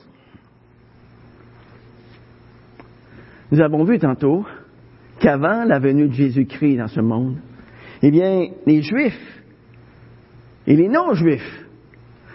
Nous 3.51 3.61
avons 3.61 3.83
vu 3.83 3.99
tantôt 3.99 4.45
qu'avant 5.19 5.65
la 5.65 5.79
venue 5.79 6.07
de 6.07 6.13
Jésus-Christ 6.13 6.77
dans 6.77 6.87
ce 6.87 7.01
monde, 7.01 7.37
eh 8.01 8.11
bien, 8.11 8.47
les 8.65 8.81
Juifs 8.81 9.41
et 10.65 10.75
les 10.75 10.87
non-Juifs 10.87 11.65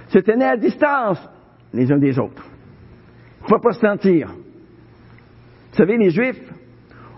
se 0.09 0.19
tenaient 0.19 0.49
à 0.49 0.57
distance 0.57 1.19
les 1.73 1.91
uns 1.91 1.99
des 1.99 2.19
autres. 2.19 2.45
Il 3.41 3.45
ne 3.45 3.49
faut 3.49 3.61
pas 3.61 3.73
se 3.73 3.81
sentir. 3.81 4.29
Vous 4.29 5.77
savez, 5.77 5.97
les 5.97 6.11
Juifs, 6.11 6.41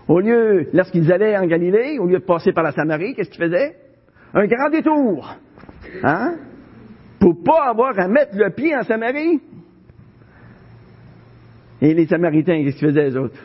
au 0.07 0.19
lieu, 0.19 0.67
lorsqu'ils 0.73 1.11
allaient 1.11 1.37
en 1.37 1.45
Galilée, 1.45 1.99
au 1.99 2.07
lieu 2.07 2.19
de 2.19 2.25
passer 2.25 2.53
par 2.53 2.63
la 2.63 2.71
Samarie, 2.71 3.13
qu'est-ce 3.13 3.29
qu'ils 3.29 3.43
faisaient? 3.43 3.75
Un 4.33 4.45
grand 4.47 4.69
détour. 4.69 5.35
Hein? 6.03 6.35
Pour 7.19 7.43
pas 7.43 7.69
avoir 7.69 7.99
à 7.99 8.07
mettre 8.07 8.35
le 8.35 8.49
pied 8.51 8.75
en 8.75 8.83
Samarie. 8.83 9.41
Et 11.81 11.93
les 11.93 12.07
Samaritains, 12.07 12.63
qu'est-ce 12.63 12.77
qu'ils 12.77 12.87
faisaient, 12.87 13.09
les 13.09 13.17
autres? 13.17 13.39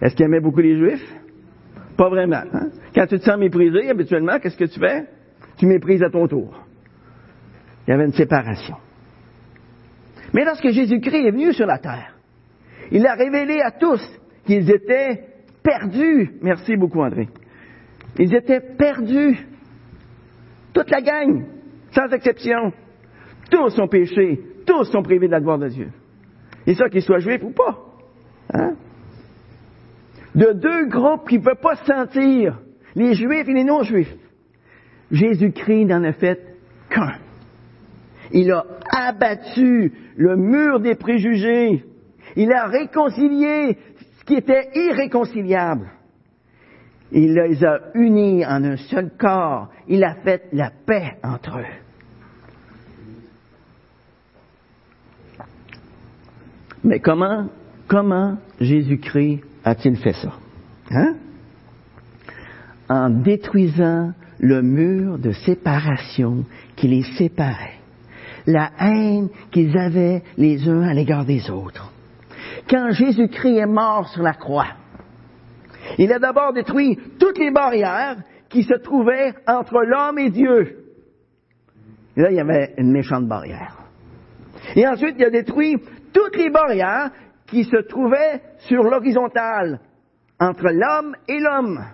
Est-ce 0.00 0.14
qu'ils 0.14 0.26
aimaient 0.26 0.40
beaucoup 0.40 0.60
les 0.60 0.76
Juifs? 0.76 1.23
Pas 1.96 2.08
vraiment. 2.08 2.42
Hein? 2.52 2.70
Quand 2.94 3.06
tu 3.06 3.18
te 3.18 3.24
sens 3.24 3.38
méprisé, 3.38 3.88
habituellement, 3.88 4.38
qu'est-ce 4.38 4.56
que 4.56 4.64
tu 4.64 4.80
fais? 4.80 5.06
Tu 5.56 5.66
méprises 5.66 6.02
à 6.02 6.10
ton 6.10 6.26
tour. 6.26 6.54
Il 7.86 7.90
y 7.90 7.94
avait 7.94 8.06
une 8.06 8.12
séparation. 8.12 8.76
Mais 10.32 10.44
lorsque 10.44 10.68
Jésus-Christ 10.68 11.26
est 11.26 11.30
venu 11.30 11.52
sur 11.52 11.66
la 11.66 11.78
terre, 11.78 12.16
il 12.90 13.06
a 13.06 13.14
révélé 13.14 13.60
à 13.60 13.70
tous 13.70 14.02
qu'ils 14.44 14.68
étaient 14.70 15.24
perdus. 15.62 16.32
Merci 16.42 16.76
beaucoup, 16.76 17.00
André. 17.00 17.28
Ils 18.18 18.34
étaient 18.34 18.60
perdus. 18.60 19.46
Toute 20.72 20.90
la 20.90 21.00
gang, 21.00 21.44
sans 21.92 22.08
exception. 22.12 22.72
Tous 23.50 23.70
sont 23.70 23.86
péchés. 23.86 24.40
Tous 24.66 24.84
sont 24.84 25.02
privés 25.02 25.26
de 25.26 25.32
la 25.32 25.40
gloire 25.40 25.58
de 25.58 25.68
Dieu. 25.68 25.90
Et 26.66 26.74
ça, 26.74 26.88
qu'ils 26.88 27.02
soient 27.02 27.18
juifs 27.18 27.42
ou 27.42 27.50
pas. 27.50 27.78
Hein? 28.52 28.74
De 30.34 30.52
deux 30.52 30.86
groupes 30.88 31.28
qui 31.28 31.38
ne 31.38 31.44
peuvent 31.44 31.60
pas 31.60 31.76
se 31.76 31.84
sentir, 31.84 32.58
les 32.94 33.14
juifs 33.14 33.48
et 33.48 33.52
les 33.52 33.64
non-juifs. 33.64 34.14
Jésus-Christ 35.10 35.86
n'en 35.86 36.02
a 36.04 36.12
fait 36.12 36.40
qu'un. 36.90 37.18
Il 38.32 38.50
a 38.50 38.64
abattu 38.90 39.92
le 40.16 40.36
mur 40.36 40.80
des 40.80 40.94
préjugés. 40.94 41.84
Il 42.36 42.52
a 42.52 42.66
réconcilié 42.66 43.78
ce 44.18 44.24
qui 44.24 44.34
était 44.34 44.70
irréconciliable. 44.74 45.90
Il 47.12 47.34
les 47.34 47.64
a 47.64 47.80
unis 47.94 48.44
en 48.44 48.64
un 48.64 48.76
seul 48.76 49.10
corps. 49.16 49.68
Il 49.86 50.02
a 50.02 50.14
fait 50.16 50.48
la 50.52 50.70
paix 50.70 51.16
entre 51.22 51.58
eux. 51.58 51.84
Mais 56.82 56.98
comment, 56.98 57.48
comment 57.86 58.36
Jésus-Christ 58.60 59.42
a-t-il 59.64 59.96
fait 59.96 60.12
ça? 60.12 60.32
Hein? 60.90 61.14
En 62.88 63.10
détruisant 63.10 64.12
le 64.38 64.62
mur 64.62 65.18
de 65.18 65.32
séparation 65.32 66.44
qui 66.76 66.88
les 66.88 67.02
séparait. 67.02 67.78
la 68.46 68.70
haine 68.78 69.28
qu'ils 69.50 69.76
avaient 69.76 70.22
les 70.36 70.68
uns 70.68 70.82
à 70.82 70.94
l'égard 70.94 71.24
des 71.24 71.50
autres. 71.50 71.92
Quand 72.68 72.90
Jésus-Christ 72.90 73.56
est 73.56 73.66
mort 73.66 74.08
sur 74.08 74.22
la 74.22 74.34
croix, 74.34 74.68
il 75.98 76.12
a 76.12 76.18
d'abord 76.18 76.52
détruit 76.52 76.98
toutes 77.18 77.38
les 77.38 77.50
barrières 77.50 78.16
qui 78.48 78.62
se 78.62 78.74
trouvaient 78.74 79.34
entre 79.46 79.82
l'homme 79.84 80.18
et 80.18 80.30
Dieu. 80.30 80.78
Là, 82.16 82.30
il 82.30 82.36
y 82.36 82.40
avait 82.40 82.74
une 82.78 82.92
méchante 82.92 83.26
barrière. 83.26 83.78
Et 84.76 84.86
ensuite, 84.86 85.16
il 85.18 85.24
a 85.24 85.30
détruit 85.30 85.76
toutes 86.12 86.36
les 86.36 86.50
barrières 86.50 87.10
qui 87.46 87.64
se 87.64 87.76
trouvaient 87.76 88.40
sur 88.58 88.82
l'horizontale 88.82 89.80
entre 90.40 90.68
l'homme 90.70 91.14
et 91.28 91.38
l'homme. 91.38 91.84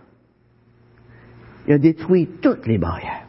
Il 1.67 1.75
a 1.75 1.79
détruit 1.79 2.29
toutes 2.41 2.67
les 2.67 2.79
barrières. 2.79 3.27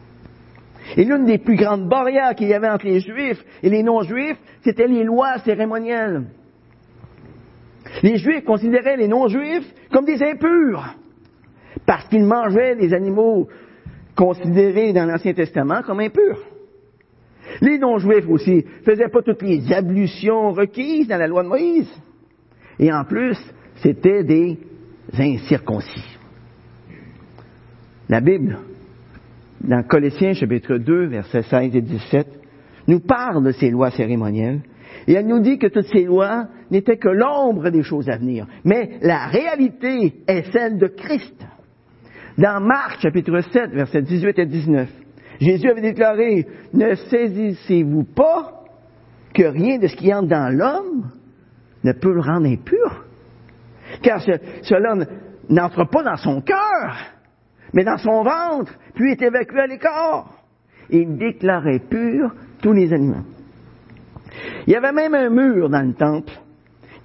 Et 0.96 1.04
l'une 1.04 1.24
des 1.24 1.38
plus 1.38 1.56
grandes 1.56 1.88
barrières 1.88 2.34
qu'il 2.34 2.48
y 2.48 2.54
avait 2.54 2.68
entre 2.68 2.86
les 2.86 3.00
Juifs 3.00 3.44
et 3.62 3.70
les 3.70 3.82
non-Juifs, 3.82 4.38
c'était 4.62 4.88
les 4.88 5.04
lois 5.04 5.38
cérémonielles. 5.38 6.24
Les 8.02 8.16
Juifs 8.16 8.44
considéraient 8.44 8.96
les 8.96 9.08
non-Juifs 9.08 9.72
comme 9.92 10.04
des 10.04 10.22
impurs, 10.22 10.94
parce 11.86 12.08
qu'ils 12.08 12.24
mangeaient 12.24 12.76
des 12.76 12.94
animaux 12.94 13.48
considérés 14.16 14.92
dans 14.92 15.04
l'Ancien 15.04 15.34
Testament 15.34 15.82
comme 15.82 16.00
impurs. 16.00 16.38
Les 17.60 17.78
non-juifs 17.78 18.28
aussi 18.28 18.64
faisaient 18.84 19.08
pas 19.08 19.22
toutes 19.22 19.42
les 19.42 19.72
ablutions 19.72 20.52
requises 20.52 21.08
dans 21.08 21.18
la 21.18 21.26
loi 21.26 21.42
de 21.42 21.48
Moïse. 21.48 21.90
Et 22.78 22.92
en 22.92 23.04
plus, 23.04 23.38
c'était 23.76 24.24
des 24.24 24.58
incirconcis. 25.18 26.18
La 28.08 28.20
Bible, 28.20 28.58
dans 29.62 29.82
Colossiens 29.84 30.34
chapitre 30.34 30.76
2, 30.76 31.06
versets 31.06 31.42
16 31.42 31.76
et 31.76 31.80
17, 31.80 32.26
nous 32.88 33.00
parle 33.00 33.44
de 33.44 33.52
ces 33.52 33.70
lois 33.70 33.90
cérémonielles 33.90 34.60
et 35.06 35.14
elle 35.14 35.26
nous 35.26 35.40
dit 35.40 35.58
que 35.58 35.66
toutes 35.66 35.86
ces 35.86 36.04
lois 36.04 36.48
n'étaient 36.70 36.96
que 36.96 37.08
l'ombre 37.08 37.70
des 37.70 37.82
choses 37.82 38.08
à 38.08 38.16
venir. 38.16 38.46
Mais 38.64 38.98
la 39.02 39.26
réalité 39.26 40.22
est 40.26 40.52
celle 40.52 40.78
de 40.78 40.88
Christ. 40.88 41.34
Dans 42.38 42.60
Marc 42.60 43.00
chapitre 43.00 43.40
7, 43.40 43.70
versets 43.72 44.02
18 44.02 44.38
et 44.38 44.46
19, 44.46 44.88
Jésus 45.40 45.70
avait 45.70 45.80
déclaré, 45.80 46.46
ne 46.72 46.94
saisissez-vous 46.94 48.04
pas 48.04 48.64
que 49.34 49.42
rien 49.42 49.78
de 49.78 49.86
ce 49.86 49.96
qui 49.96 50.12
entre 50.12 50.28
dans 50.28 50.54
l'homme 50.54 51.10
ne 51.84 51.92
peut 51.92 52.12
le 52.12 52.20
rendre 52.20 52.46
impur? 52.46 53.04
Car 54.02 54.20
cela 54.20 54.94
n'entre 55.48 55.84
pas 55.84 56.02
dans 56.02 56.16
son 56.16 56.40
cœur, 56.40 56.96
mais 57.72 57.84
dans 57.84 57.98
son 57.98 58.22
ventre, 58.22 58.72
puis 58.94 59.12
est 59.12 59.22
évacué 59.22 59.60
à 59.60 59.66
l'écart. 59.66 60.30
Il 60.90 61.16
déclarait 61.16 61.80
pur 61.80 62.32
tous 62.60 62.72
les 62.72 62.92
animaux. 62.92 63.24
Il 64.66 64.72
y 64.72 64.76
avait 64.76 64.92
même 64.92 65.14
un 65.14 65.30
mur 65.30 65.68
dans 65.68 65.86
le 65.86 65.94
temple 65.94 66.32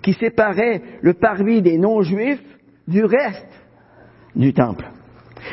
qui 0.01 0.13
séparait 0.13 0.81
le 1.01 1.13
parvis 1.13 1.61
des 1.61 1.77
non-juifs 1.77 2.43
du 2.87 3.03
reste 3.03 3.47
du 4.35 4.53
temple. 4.53 4.85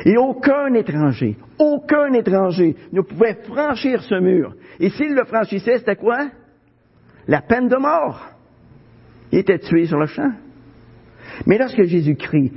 Et 0.04 0.16
aucun 0.16 0.72
étranger, 0.74 1.36
aucun 1.58 2.12
étranger 2.12 2.76
ne 2.92 3.00
pouvait 3.00 3.34
franchir 3.44 4.02
ce 4.02 4.16
mur. 4.16 4.54
Et 4.80 4.90
s'il 4.90 5.14
le 5.14 5.24
franchissait, 5.24 5.78
c'était 5.78 5.96
quoi? 5.96 6.28
La 7.26 7.40
peine 7.40 7.68
de 7.68 7.76
mort. 7.76 8.33
Il 9.32 9.38
était 9.38 9.58
tué 9.58 9.86
sur 9.86 9.98
le 9.98 10.06
champ. 10.06 10.32
Mais 11.46 11.58
lorsque 11.58 11.82
Jésus-Christ 11.82 12.52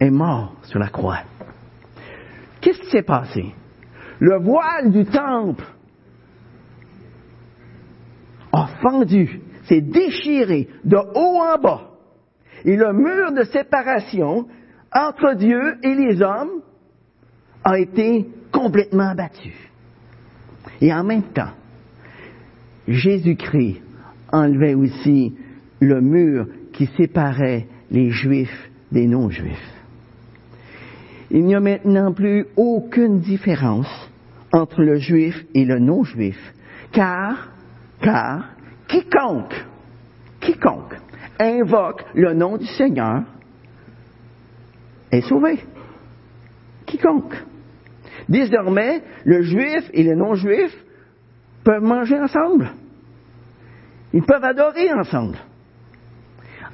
est 0.00 0.10
mort 0.10 0.56
sur 0.64 0.78
la 0.78 0.88
croix, 0.88 1.20
qu'est-ce 2.60 2.80
qui 2.80 2.90
s'est 2.90 3.02
passé? 3.02 3.54
Le 4.20 4.38
voile 4.38 4.90
du 4.90 5.04
temple 5.04 5.64
a 8.52 8.66
fendu, 8.82 9.40
s'est 9.64 9.80
déchiré 9.80 10.68
de 10.84 10.96
haut 10.96 11.40
en 11.40 11.58
bas. 11.60 11.90
Et 12.64 12.76
le 12.76 12.92
mur 12.92 13.32
de 13.32 13.44
séparation 13.44 14.48
entre 14.92 15.34
Dieu 15.34 15.76
et 15.82 15.94
les 15.94 16.20
hommes 16.22 16.62
a 17.64 17.78
été 17.78 18.26
complètement 18.50 19.10
abattu. 19.10 19.52
Et 20.80 20.92
en 20.92 21.04
même 21.04 21.24
temps, 21.34 21.52
Jésus-Christ 22.86 23.82
enlevait 24.32 24.74
aussi 24.74 25.34
le 25.80 26.00
mur 26.00 26.46
qui 26.72 26.86
séparait 26.96 27.66
les 27.90 28.10
juifs 28.10 28.70
des 28.92 29.06
non-juifs. 29.06 29.74
Il 31.30 31.44
n'y 31.44 31.54
a 31.54 31.60
maintenant 31.60 32.12
plus 32.12 32.46
aucune 32.56 33.20
différence 33.20 33.88
entre 34.52 34.82
le 34.82 34.96
juif 34.96 35.44
et 35.54 35.64
le 35.64 35.78
non-juif, 35.78 36.38
car 36.92 37.50
car 38.00 38.50
quiconque, 38.86 39.54
quiconque 40.40 40.94
invoque 41.38 42.04
le 42.14 42.32
nom 42.32 42.56
du 42.56 42.66
Seigneur 42.66 43.24
est 45.10 45.20
sauvé. 45.22 45.58
Quiconque. 46.86 47.34
Désormais, 48.28 49.02
le 49.24 49.42
juif 49.42 49.90
et 49.92 50.02
le 50.02 50.14
non-juif 50.14 50.74
peuvent 51.64 51.82
manger 51.82 52.18
ensemble. 52.18 52.70
Ils 54.12 54.22
peuvent 54.22 54.44
adorer 54.44 54.92
ensemble 54.92 55.38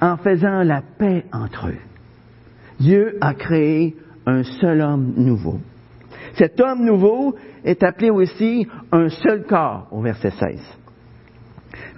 en 0.04 0.18
faisant 0.18 0.62
la 0.62 0.82
paix 0.82 1.24
entre 1.32 1.68
eux. 1.68 1.78
Dieu 2.78 3.16
a 3.22 3.32
créé 3.32 3.96
un 4.26 4.42
seul 4.42 4.82
homme 4.82 5.14
nouveau. 5.16 5.60
Cet 6.34 6.60
homme 6.60 6.84
nouveau 6.84 7.34
est 7.64 7.82
appelé 7.82 8.10
aussi 8.10 8.68
un 8.92 9.08
seul 9.08 9.44
corps 9.44 9.88
au 9.92 10.02
verset 10.02 10.30
16. 10.30 10.60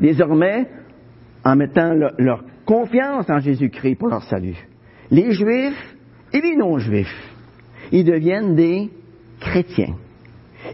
Désormais, 0.00 0.68
en 1.44 1.56
mettant 1.56 1.94
leur 2.18 2.44
confiance 2.64 3.28
en 3.28 3.40
Jésus-Christ 3.40 3.96
pour 3.96 4.08
leur 4.08 4.22
salut, 4.22 4.68
les 5.10 5.32
Juifs 5.32 5.96
et 6.32 6.40
les 6.40 6.54
non-Juifs, 6.54 7.34
ils 7.90 8.04
deviennent 8.04 8.54
des 8.54 8.88
chrétiens. 9.40 9.96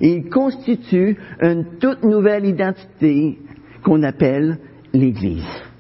Ils 0.03 0.29
constituent 0.29 1.17
une 1.41 1.79
toute 1.79 2.03
nouvelle 2.03 2.45
identité 2.45 3.39
qu'on 3.83 4.03
appelle 4.03 4.59
l'Église. 4.93 5.72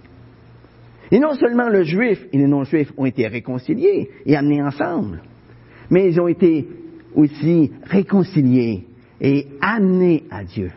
Et 1.12 1.18
non 1.18 1.34
seulement 1.34 1.68
le 1.68 1.82
juif 1.84 2.26
et 2.32 2.38
les 2.38 2.46
non-juifs 2.46 2.90
ont 2.96 3.04
été 3.04 3.26
réconciliés 3.28 4.08
et 4.24 4.34
amenés 4.34 4.62
ensemble, 4.62 5.20
mais 5.90 6.08
ils 6.08 6.18
ont 6.18 6.26
été 6.26 6.66
aussi 7.14 7.70
réconciliés 7.84 8.86
et 9.20 9.46
amenés 9.60 10.24
à 10.30 10.42
Dieu. 10.42 10.70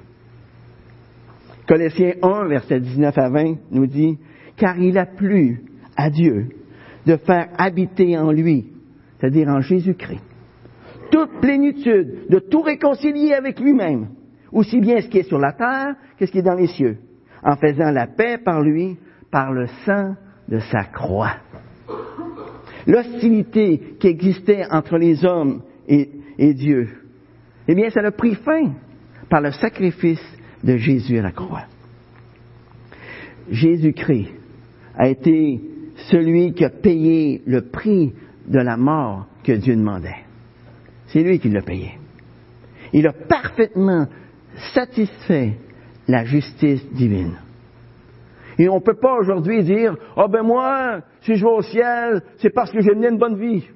Colossiens 1.65 2.15
1, 2.21 2.47
verset 2.49 2.81
19 2.81 3.17
à 3.17 3.29
20 3.29 3.55
nous 3.71 3.87
dit, 3.87 4.17
car 4.57 4.77
il 4.77 4.97
a 4.97 5.05
plu 5.05 5.63
à 5.95 6.09
Dieu 6.09 6.49
de 7.05 7.15
faire 7.15 7.47
habiter 7.57 8.17
en 8.17 8.33
lui, 8.33 8.65
c'est-à-dire 9.17 9.47
en 9.47 9.61
Jésus-Christ, 9.61 10.21
toute 11.11 11.39
plénitude, 11.39 12.27
de 12.29 12.39
tout 12.39 12.61
réconcilier 12.61 13.33
avec 13.33 13.57
lui-même, 13.57 14.09
aussi 14.51 14.81
bien 14.81 14.99
ce 14.99 15.07
qui 15.07 15.19
est 15.19 15.29
sur 15.29 15.39
la 15.39 15.53
terre 15.53 15.95
que 16.19 16.25
ce 16.25 16.31
qui 16.31 16.39
est 16.39 16.43
dans 16.43 16.55
les 16.55 16.67
cieux, 16.67 16.97
en 17.41 17.55
faisant 17.55 17.91
la 17.91 18.07
paix 18.07 18.37
par 18.37 18.61
lui, 18.61 18.97
par 19.31 19.53
le 19.53 19.67
sang 19.85 20.15
de 20.47 20.59
sa 20.59 20.83
croix. 20.83 21.37
L'hostilité 22.87 23.95
qui 23.99 24.07
existait 24.07 24.65
entre 24.69 24.97
les 24.97 25.25
hommes 25.25 25.61
et, 25.87 26.09
Dieu, 26.53 26.89
eh 27.67 27.75
bien, 27.75 27.89
ça 27.89 28.01
a 28.01 28.11
pris 28.11 28.35
fin 28.35 28.73
par 29.29 29.41
le 29.41 29.51
sacrifice 29.51 30.23
de 30.63 30.77
Jésus 30.77 31.17
à 31.17 31.23
la 31.23 31.31
croix. 31.31 31.63
Jésus-Christ 33.49 34.33
a 34.95 35.07
été 35.07 35.61
celui 36.09 36.53
qui 36.53 36.65
a 36.65 36.69
payé 36.69 37.41
le 37.45 37.61
prix 37.69 38.13
de 38.47 38.59
la 38.59 38.77
mort 38.77 39.27
que 39.43 39.53
Dieu 39.53 39.75
demandait. 39.75 40.25
C'est 41.07 41.23
lui 41.23 41.39
qui 41.39 41.49
l'a 41.49 41.61
payé. 41.61 41.97
Il 42.93 43.07
a 43.07 43.13
parfaitement 43.13 44.07
satisfait 44.73 45.57
la 46.07 46.23
justice 46.25 46.85
divine. 46.93 47.37
Et 48.57 48.69
on 48.69 48.75
ne 48.75 48.81
peut 48.81 48.95
pas 48.95 49.15
aujourd'hui 49.19 49.63
dire, 49.63 49.95
ah 50.15 50.23
oh 50.25 50.27
ben 50.29 50.43
moi, 50.43 51.01
si 51.21 51.35
je 51.35 51.43
vais 51.43 51.51
au 51.51 51.61
ciel, 51.61 52.21
c'est 52.37 52.51
parce 52.51 52.71
que 52.71 52.79
j'ai 52.79 52.93
mené 52.95 53.09
une 53.09 53.17
bonne 53.17 53.37
vie. 53.37 53.67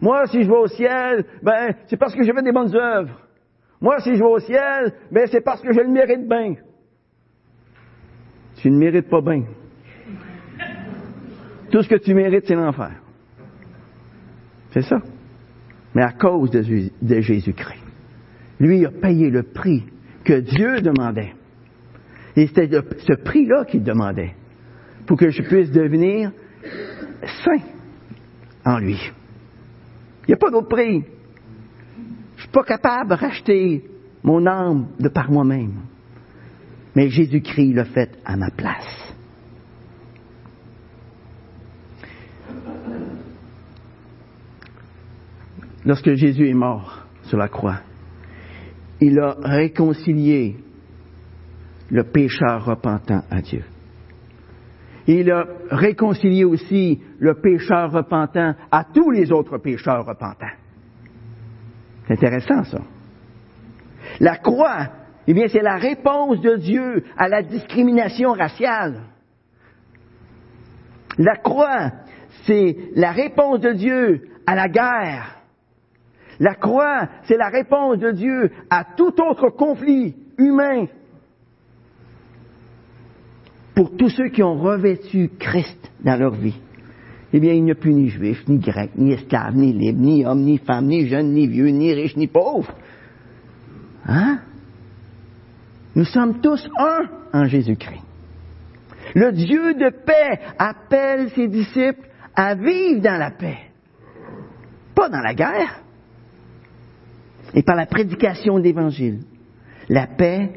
Moi, 0.00 0.26
si 0.26 0.42
je 0.42 0.48
vais 0.48 0.56
au 0.56 0.66
ciel, 0.68 1.24
ben, 1.42 1.74
c'est 1.86 1.96
parce 1.96 2.14
que 2.14 2.22
j'ai 2.22 2.32
fait 2.32 2.42
des 2.42 2.52
bonnes 2.52 2.74
œuvres. 2.74 3.20
Moi, 3.80 4.00
si 4.00 4.14
je 4.14 4.18
vais 4.18 4.30
au 4.30 4.38
ciel, 4.38 4.92
ben 5.10 5.26
c'est 5.30 5.40
parce 5.40 5.60
que 5.60 5.72
je 5.72 5.80
le 5.80 5.88
mérite 5.88 6.28
bien. 6.28 6.54
Tu 8.56 8.70
ne 8.70 8.78
mérites 8.78 9.08
pas 9.08 9.20
bien. 9.20 9.44
Tout 11.70 11.82
ce 11.82 11.88
que 11.88 11.96
tu 11.96 12.14
mérites, 12.14 12.46
c'est 12.46 12.54
l'enfer. 12.54 12.90
C'est 14.70 14.82
ça. 14.82 15.00
Mais 15.94 16.02
à 16.02 16.12
cause 16.12 16.50
de, 16.50 16.62
de 17.00 17.20
Jésus-Christ. 17.20 17.84
Lui 18.58 18.84
a 18.84 18.90
payé 18.90 19.30
le 19.30 19.44
prix 19.44 19.84
que 20.24 20.40
Dieu 20.40 20.80
demandait. 20.80 21.34
Et 22.38 22.46
c'était 22.46 22.70
ce 22.70 23.14
prix-là 23.14 23.64
qu'il 23.64 23.82
demandait 23.82 24.32
pour 25.06 25.18
que 25.18 25.28
je 25.28 25.42
puisse 25.42 25.72
devenir 25.72 26.30
saint 27.44 27.64
en 28.64 28.78
lui. 28.78 29.10
Il 30.22 30.28
n'y 30.28 30.34
a 30.34 30.36
pas 30.36 30.48
d'autre 30.48 30.68
prix. 30.68 31.02
Je 32.36 32.42
suis 32.42 32.50
pas 32.52 32.62
capable 32.62 33.10
de 33.10 33.14
racheter 33.16 33.84
mon 34.22 34.46
âme 34.46 34.86
de 35.00 35.08
par 35.08 35.32
moi-même. 35.32 35.80
mais 36.94 37.08
Jésus-Christ 37.08 37.72
l'a 37.72 37.86
fait 37.86 38.16
à 38.24 38.36
ma 38.36 38.50
place. 38.52 39.12
Lorsque 45.84 46.14
Jésus 46.14 46.48
est 46.48 46.54
mort 46.54 47.04
sur 47.24 47.36
la 47.36 47.48
croix, 47.48 47.80
il 49.00 49.18
a 49.18 49.36
réconcilié 49.42 50.56
le 51.90 52.04
pécheur 52.04 52.64
repentant 52.64 53.22
à 53.30 53.40
Dieu. 53.40 53.64
Il 55.06 55.30
a 55.30 55.46
réconcilié 55.70 56.44
aussi 56.44 57.00
le 57.18 57.34
pécheur 57.34 57.90
repentant 57.92 58.54
à 58.70 58.84
tous 58.84 59.10
les 59.10 59.32
autres 59.32 59.56
pécheurs 59.58 60.04
repentants. 60.04 60.46
C'est 62.06 62.14
intéressant 62.14 62.64
ça. 62.64 62.80
La 64.20 64.36
croix, 64.36 64.88
eh 65.26 65.34
bien, 65.34 65.48
c'est 65.48 65.62
la 65.62 65.76
réponse 65.76 66.40
de 66.40 66.56
Dieu 66.56 67.04
à 67.16 67.28
la 67.28 67.42
discrimination 67.42 68.32
raciale. 68.32 69.02
La 71.18 71.36
croix, 71.36 71.90
c'est 72.44 72.76
la 72.94 73.12
réponse 73.12 73.60
de 73.60 73.72
Dieu 73.72 74.28
à 74.46 74.54
la 74.54 74.68
guerre. 74.68 75.36
La 76.38 76.54
croix, 76.54 77.08
c'est 77.24 77.36
la 77.36 77.48
réponse 77.48 77.98
de 77.98 78.12
Dieu 78.12 78.50
à 78.70 78.84
tout 78.96 79.20
autre 79.20 79.50
conflit 79.50 80.16
humain. 80.38 80.86
Pour 83.78 83.96
tous 83.96 84.08
ceux 84.08 84.30
qui 84.30 84.42
ont 84.42 84.56
revêtu 84.56 85.30
Christ 85.38 85.92
dans 86.02 86.16
leur 86.16 86.34
vie, 86.34 86.58
eh 87.32 87.38
bien, 87.38 87.52
il 87.52 87.62
n'y 87.62 87.70
a 87.70 87.76
plus 87.76 87.94
ni 87.94 88.08
juif, 88.08 88.42
ni 88.48 88.58
grec, 88.58 88.90
ni 88.96 89.12
esclave, 89.12 89.54
ni 89.54 89.72
libre, 89.72 90.00
ni 90.00 90.26
homme, 90.26 90.40
ni 90.40 90.58
femme, 90.58 90.86
ni 90.86 91.06
jeune, 91.06 91.32
ni 91.32 91.46
vieux, 91.46 91.68
ni 91.68 91.94
riche, 91.94 92.16
ni 92.16 92.26
pauvre. 92.26 92.74
Hein? 94.04 94.40
Nous 95.94 96.06
sommes 96.06 96.40
tous 96.40 96.68
un 96.76 97.04
en 97.32 97.44
Jésus-Christ. 97.44 98.02
Le 99.14 99.30
Dieu 99.30 99.74
de 99.74 99.90
paix 99.90 100.40
appelle 100.58 101.30
ses 101.36 101.46
disciples 101.46 102.08
à 102.34 102.56
vivre 102.56 103.00
dans 103.00 103.16
la 103.16 103.30
paix, 103.30 103.58
pas 104.96 105.08
dans 105.08 105.20
la 105.20 105.34
guerre. 105.34 105.82
Et 107.54 107.62
par 107.62 107.76
la 107.76 107.86
prédication 107.86 108.58
de 108.58 108.64
l'Évangile, 108.64 109.20
la 109.88 110.08
paix 110.08 110.50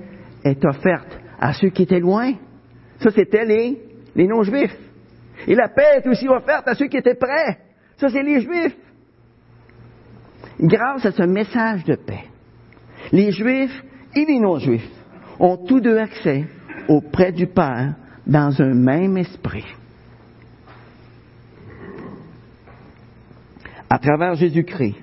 est 0.43 0.65
offerte 0.65 1.19
à 1.39 1.53
ceux 1.53 1.69
qui 1.69 1.83
étaient 1.83 1.99
loin. 1.99 2.33
Ça, 3.01 3.09
c'était 3.11 3.45
les, 3.45 4.27
non-juifs. 4.27 4.77
Et 5.47 5.55
la 5.55 5.69
paix 5.69 5.97
est 5.97 6.07
aussi 6.07 6.27
offerte 6.27 6.67
à 6.67 6.75
ceux 6.75 6.87
qui 6.87 6.97
étaient 6.97 7.15
prêts. 7.15 7.57
Ça, 7.97 8.09
c'est 8.09 8.21
les 8.21 8.41
juifs. 8.41 8.77
Grâce 10.59 11.05
à 11.05 11.11
ce 11.11 11.23
message 11.23 11.83
de 11.85 11.95
paix, 11.95 12.25
les 13.11 13.31
juifs 13.31 13.83
et 14.15 14.25
les 14.25 14.39
non-juifs 14.39 14.89
ont 15.39 15.57
tous 15.57 15.79
deux 15.79 15.97
accès 15.97 16.45
auprès 16.87 17.31
du 17.31 17.47
Père 17.47 17.95
dans 18.27 18.61
un 18.61 18.73
même 18.75 19.17
esprit. 19.17 19.65
À 23.89 23.97
travers 23.97 24.35
Jésus-Christ, 24.35 24.97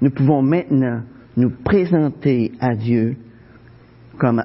nous 0.00 0.10
pouvons 0.10 0.42
maintenant 0.42 1.02
nous 1.36 1.50
présenter 1.62 2.52
à 2.60 2.74
Dieu 2.74 3.16
comme 4.18 4.42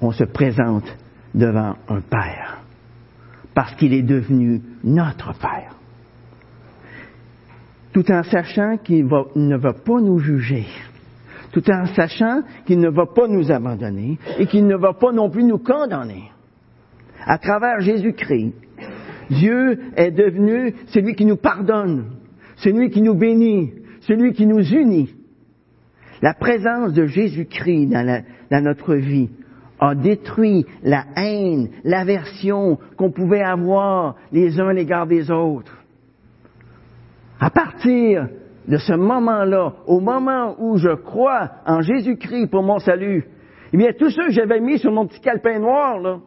on 0.00 0.12
se 0.12 0.24
présente 0.24 0.84
devant 1.34 1.76
un 1.88 2.00
Père, 2.00 2.62
parce 3.54 3.74
qu'il 3.74 3.92
est 3.92 4.02
devenu 4.02 4.60
notre 4.84 5.32
Père, 5.38 5.76
tout 7.92 8.10
en 8.10 8.22
sachant 8.22 8.78
qu'il 8.78 9.06
ne 9.06 9.56
va 9.56 9.72
pas 9.72 10.00
nous 10.00 10.18
juger, 10.18 10.66
tout 11.52 11.70
en 11.70 11.86
sachant 11.86 12.42
qu'il 12.66 12.80
ne 12.80 12.88
va 12.88 13.06
pas 13.06 13.28
nous 13.28 13.50
abandonner 13.52 14.18
et 14.38 14.46
qu'il 14.46 14.66
ne 14.66 14.76
va 14.76 14.94
pas 14.94 15.12
non 15.12 15.30
plus 15.30 15.44
nous 15.44 15.58
condamner. 15.58 16.30
À 17.24 17.38
travers 17.38 17.80
Jésus-Christ, 17.80 18.54
Dieu 19.30 19.78
est 19.96 20.10
devenu 20.10 20.74
celui 20.86 21.14
qui 21.14 21.24
nous 21.24 21.36
pardonne, 21.36 22.12
celui 22.56 22.90
qui 22.90 23.02
nous 23.02 23.14
bénit, 23.14 23.72
celui 24.00 24.32
qui 24.32 24.46
nous 24.46 24.62
unit. 24.62 25.14
La 26.20 26.34
présence 26.34 26.92
de 26.92 27.06
Jésus-Christ 27.06 27.86
dans, 27.88 28.64
notre 28.64 28.94
vie 28.94 29.30
a 29.82 29.96
détruit 29.96 30.64
la 30.84 31.06
haine, 31.16 31.70
l'aversion 31.82 32.78
qu'on 32.96 33.10
pouvait 33.10 33.42
avoir 33.42 34.14
les 34.30 34.60
uns 34.60 34.68
à 34.68 34.72
l'égard 34.72 35.08
des 35.08 35.28
autres. 35.28 35.76
À 37.40 37.50
partir 37.50 38.28
de 38.68 38.76
ce 38.76 38.92
moment-là, 38.92 39.72
au 39.86 39.98
moment 39.98 40.54
où 40.60 40.76
je 40.76 40.94
crois 40.94 41.50
en 41.66 41.80
Jésus-Christ 41.80 42.46
pour 42.46 42.62
mon 42.62 42.78
salut, 42.78 43.26
eh 43.72 43.76
bien, 43.76 43.88
tous 43.98 44.10
ceux 44.10 44.26
que 44.26 44.32
j'avais 44.32 44.60
mis 44.60 44.78
sur 44.78 44.92
mon 44.92 45.08
petit 45.08 45.20
calepin 45.20 45.58
noir, 45.58 45.98
là, 45.98 46.20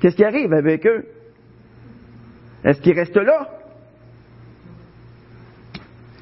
qu'est-ce 0.00 0.16
qui 0.16 0.24
arrive 0.24 0.52
avec 0.52 0.86
eux? 0.86 1.06
Est-ce 2.62 2.82
qu'ils 2.82 2.92
restent 2.92 3.16
là? 3.16 3.48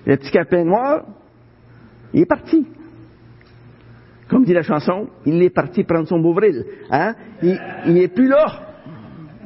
Le 0.06 0.16
petit 0.18 0.30
calepin 0.30 0.62
noir, 0.62 1.04
il 2.14 2.20
est 2.20 2.26
parti. 2.26 2.64
Comme 4.28 4.44
dit 4.44 4.52
la 4.52 4.62
chanson, 4.62 5.08
il 5.24 5.42
est 5.42 5.50
parti 5.50 5.84
prendre 5.84 6.06
son 6.06 6.20
bouvril. 6.20 6.64
Hein? 6.90 7.14
Il 7.42 7.94
n'est 7.94 8.08
plus 8.08 8.28
là. 8.28 8.68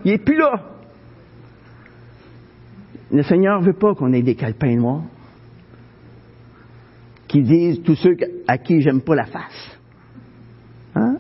Il 0.05 0.12
n'est 0.12 0.18
plus 0.18 0.37
là. 0.37 0.71
Le 3.12 3.23
Seigneur 3.23 3.61
ne 3.61 3.66
veut 3.66 3.75
pas 3.75 3.95
qu'on 3.95 4.12
ait 4.12 4.23
des 4.23 4.35
calepins 4.35 4.75
noirs 4.75 5.05
qui 7.29 7.42
disent 7.42 7.83
tous 7.83 7.95
ceux 7.95 8.16
à 8.49 8.59
qui 8.59 8.81
j'aime 8.81 9.03
pas 9.03 9.14
la 9.14 9.27
face. 9.27 9.79
Hein? 10.95 11.16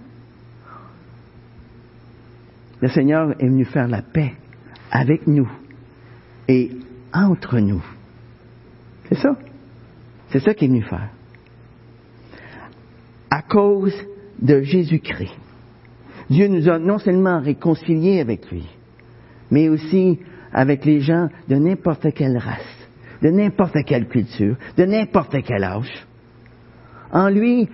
Le 2.80 2.88
Seigneur 2.88 3.30
est 3.40 3.46
venu 3.46 3.64
faire 3.64 3.86
la 3.86 4.02
paix 4.02 4.34
avec 4.90 5.26
nous 5.26 5.48
et 6.48 6.70
entre 7.12 7.60
nous. 7.60 7.82
C'est 9.08 9.14
ça. 9.14 9.36
C'est 10.30 10.40
ça 10.40 10.52
qu'il 10.54 10.68
est 10.68 10.72
venu 10.72 10.82
faire. 10.82 11.10
Cause 13.48 13.94
de 14.40 14.62
Jésus-Christ, 14.62 15.34
Dieu 16.30 16.48
nous 16.48 16.68
a 16.68 16.78
non 16.78 16.98
seulement 16.98 17.40
réconciliés 17.40 18.20
avec 18.20 18.50
lui, 18.50 18.66
mais 19.50 19.68
aussi 19.68 20.18
avec 20.52 20.84
les 20.84 21.00
gens 21.00 21.28
de 21.48 21.56
n'importe 21.56 22.12
quelle 22.14 22.38
race, 22.38 22.88
de 23.22 23.28
n'importe 23.28 23.76
quelle 23.86 24.08
culture, 24.08 24.56
de 24.76 24.84
n'importe 24.84 25.36
quel 25.44 25.64
âge. 25.64 26.06
En 27.12 27.28
lui, 27.28 27.68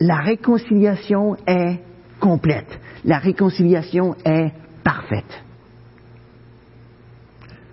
la 0.00 0.16
réconciliation 0.16 1.36
est 1.46 1.78
complète. 2.20 2.78
La 3.04 3.18
réconciliation 3.18 4.16
est 4.24 4.52
parfaite. 4.82 5.42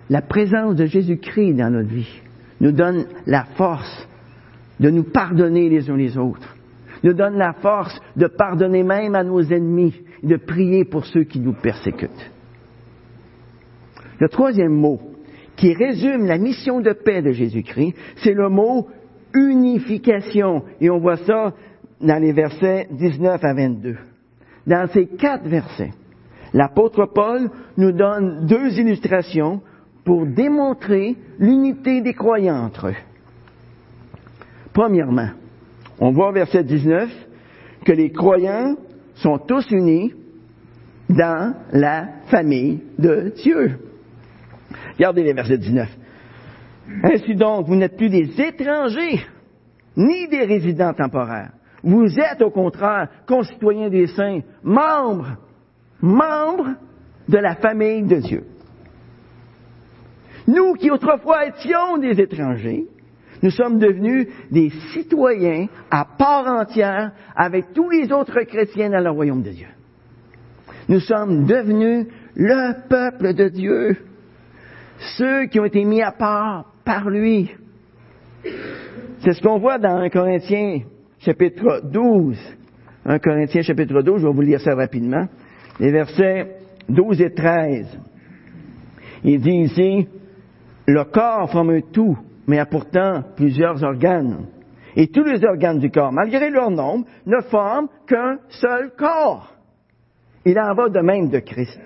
La 0.08 0.22
présence 0.22 0.76
de 0.76 0.86
Jésus-Christ 0.86 1.54
dans 1.54 1.70
notre 1.70 1.88
vie 1.88 2.20
nous 2.60 2.72
donne 2.72 3.06
la 3.26 3.44
force 3.44 4.06
de 4.80 4.90
nous 4.90 5.04
pardonner 5.04 5.68
les 5.68 5.88
uns 5.90 5.96
les 5.96 6.18
autres, 6.18 6.56
nous 7.02 7.14
donne 7.14 7.36
la 7.36 7.52
force 7.54 8.00
de 8.16 8.26
pardonner 8.26 8.82
même 8.82 9.14
à 9.14 9.24
nos 9.24 9.42
ennemis, 9.42 9.94
et 10.22 10.26
de 10.26 10.36
prier 10.36 10.84
pour 10.84 11.04
ceux 11.06 11.24
qui 11.24 11.40
nous 11.40 11.54
persécutent. 11.54 12.30
Le 14.20 14.28
troisième 14.28 14.72
mot 14.72 15.00
qui 15.56 15.74
résume 15.74 16.26
la 16.26 16.38
mission 16.38 16.80
de 16.80 16.92
paix 16.92 17.22
de 17.22 17.32
Jésus-Christ, 17.32 17.94
c'est 18.16 18.34
le 18.34 18.48
mot 18.48 18.88
unification. 19.34 20.62
Et 20.80 20.90
on 20.90 20.98
voit 20.98 21.16
ça 21.18 21.54
dans 22.00 22.20
les 22.20 22.32
versets 22.32 22.88
19 22.90 23.44
à 23.44 23.54
22. 23.54 23.96
Dans 24.66 24.88
ces 24.92 25.06
quatre 25.06 25.46
versets, 25.46 25.90
l'apôtre 26.54 27.06
Paul 27.06 27.50
nous 27.76 27.92
donne 27.92 28.46
deux 28.46 28.78
illustrations 28.78 29.60
pour 30.04 30.26
démontrer 30.26 31.16
l'unité 31.38 32.00
des 32.00 32.14
croyants 32.14 32.64
entre 32.64 32.88
eux. 32.88 32.96
Premièrement, 34.72 35.30
on 36.00 36.10
voit 36.10 36.30
au 36.30 36.32
verset 36.32 36.64
19 36.64 37.10
que 37.84 37.92
les 37.92 38.10
croyants 38.10 38.76
sont 39.16 39.38
tous 39.38 39.70
unis 39.70 40.14
dans 41.08 41.54
la 41.72 42.08
famille 42.26 42.80
de 42.98 43.32
Dieu. 43.42 43.78
Regardez 44.94 45.22
les 45.22 45.32
versets 45.32 45.58
19. 45.58 45.88
Ainsi 47.04 47.34
donc, 47.34 47.66
vous 47.66 47.76
n'êtes 47.76 47.96
plus 47.96 48.08
des 48.08 48.40
étrangers, 48.40 49.20
ni 49.96 50.28
des 50.28 50.44
résidents 50.44 50.92
temporaires. 50.92 51.52
Vous 51.82 52.18
êtes 52.18 52.42
au 52.42 52.50
contraire 52.50 53.08
concitoyens 53.26 53.88
des 53.88 54.06
saints, 54.06 54.40
membres, 54.62 55.36
membres 56.00 56.74
de 57.28 57.38
la 57.38 57.56
famille 57.56 58.02
de 58.02 58.16
Dieu. 58.16 58.44
Nous 60.46 60.74
qui 60.74 60.90
autrefois 60.90 61.46
étions 61.46 61.98
des 61.98 62.20
étrangers, 62.20 62.86
nous 63.42 63.50
sommes 63.50 63.78
devenus 63.78 64.28
des 64.50 64.70
citoyens 64.92 65.66
à 65.90 66.04
part 66.04 66.46
entière 66.46 67.12
avec 67.34 67.72
tous 67.74 67.90
les 67.90 68.12
autres 68.12 68.42
chrétiens 68.42 68.90
dans 68.90 69.00
le 69.00 69.10
royaume 69.10 69.42
de 69.42 69.50
Dieu. 69.50 69.66
Nous 70.88 71.00
sommes 71.00 71.44
devenus 71.44 72.06
le 72.36 72.88
peuple 72.88 73.34
de 73.34 73.48
Dieu 73.48 73.96
ceux 75.16 75.46
qui 75.46 75.58
ont 75.58 75.64
été 75.64 75.84
mis 75.84 76.02
à 76.02 76.12
part 76.12 76.72
par 76.84 77.10
lui. 77.10 77.50
C'est 79.20 79.32
ce 79.32 79.42
qu'on 79.42 79.58
voit 79.58 79.78
dans 79.78 79.96
1 79.96 80.08
Corinthiens 80.10 80.80
chapitre 81.18 81.82
12, 81.84 82.38
1 83.04 83.18
Corinthiens 83.18 83.62
chapitre 83.62 84.02
12, 84.02 84.20
je 84.20 84.26
vais 84.26 84.32
vous 84.32 84.40
lire 84.40 84.60
ça 84.60 84.74
rapidement. 84.74 85.26
Les 85.80 85.90
versets 85.90 86.56
12 86.88 87.20
et 87.20 87.32
13. 87.32 87.98
Il 89.24 89.40
dit 89.40 89.50
ici, 89.50 90.08
le 90.86 91.04
corps 91.04 91.50
forme 91.50 91.70
un 91.70 91.80
tout, 91.80 92.18
mais 92.46 92.58
a 92.58 92.66
pourtant 92.66 93.22
plusieurs 93.36 93.82
organes. 93.82 94.46
Et 94.96 95.08
tous 95.08 95.24
les 95.24 95.44
organes 95.44 95.78
du 95.78 95.90
corps, 95.90 96.12
malgré 96.12 96.50
leur 96.50 96.70
nombre, 96.70 97.06
ne 97.26 97.40
forment 97.42 97.88
qu'un 98.06 98.38
seul 98.48 98.92
corps. 98.96 99.54
Il 100.44 100.58
en 100.58 100.74
va 100.74 100.88
de 100.88 101.00
même 101.00 101.28
de 101.28 101.38
Christ. 101.38 101.80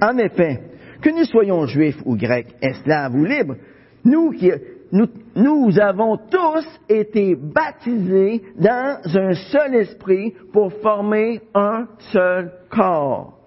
En 0.00 0.16
effet, 0.18 0.62
que 1.02 1.10
nous 1.10 1.24
soyons 1.24 1.66
juifs 1.66 2.00
ou 2.04 2.16
grecs, 2.16 2.54
esclaves 2.62 3.14
ou 3.14 3.24
libres, 3.24 3.56
nous, 4.04 4.30
qui, 4.30 4.50
nous, 4.92 5.08
nous 5.34 5.78
avons 5.78 6.16
tous 6.16 6.66
été 6.88 7.34
baptisés 7.34 8.42
dans 8.56 9.00
un 9.04 9.32
seul 9.34 9.74
esprit 9.74 10.34
pour 10.52 10.72
former 10.74 11.40
un 11.54 11.86
seul 12.12 12.52
corps. 12.70 13.38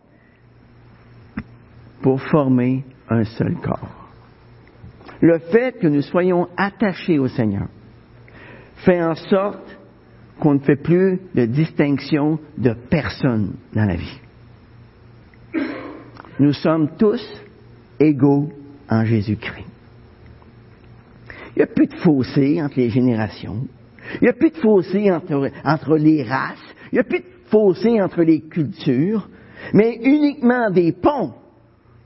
Pour 2.02 2.22
former 2.22 2.84
un 3.10 3.24
seul 3.24 3.56
corps. 3.56 4.01
Le 5.22 5.38
fait 5.38 5.80
que 5.80 5.88
nous 5.88 6.02
soyons 6.02 6.48
attachés 6.58 7.20
au 7.20 7.28
Seigneur 7.28 7.68
fait 8.78 9.02
en 9.02 9.16
sorte 9.16 9.78
qu'on 10.40 10.56
ne 10.56 10.60
fait 10.60 10.82
plus 10.82 11.20
de 11.36 11.46
distinction 11.46 12.40
de 12.58 12.74
personne 12.90 13.54
dans 13.74 13.86
la 13.86 13.96
vie. 13.96 14.20
Nous 16.40 16.54
sommes 16.54 16.90
tous 16.98 17.24
égaux 18.00 18.52
en 18.90 19.06
Jésus-Christ. 19.06 19.68
Il 21.56 21.60
n'y 21.60 21.64
a 21.64 21.68
plus 21.68 21.86
de 21.86 21.96
fossé 21.96 22.60
entre 22.62 22.78
les 22.78 22.90
générations. 22.90 23.68
Il 24.16 24.24
n'y 24.24 24.30
a 24.30 24.34
plus 24.34 24.50
de 24.50 24.58
fossé 24.58 25.12
entre, 25.12 25.98
les 25.98 26.24
races. 26.24 26.58
Il 26.92 26.96
n'y 26.96 27.00
a 27.00 27.04
plus 27.04 27.20
de 27.20 27.26
fossé 27.50 28.02
entre 28.02 28.24
les 28.24 28.42
cultures. 28.42 29.30
Mais 29.74 30.00
uniquement 30.02 30.72
des 30.72 30.92
ponts 30.94 31.34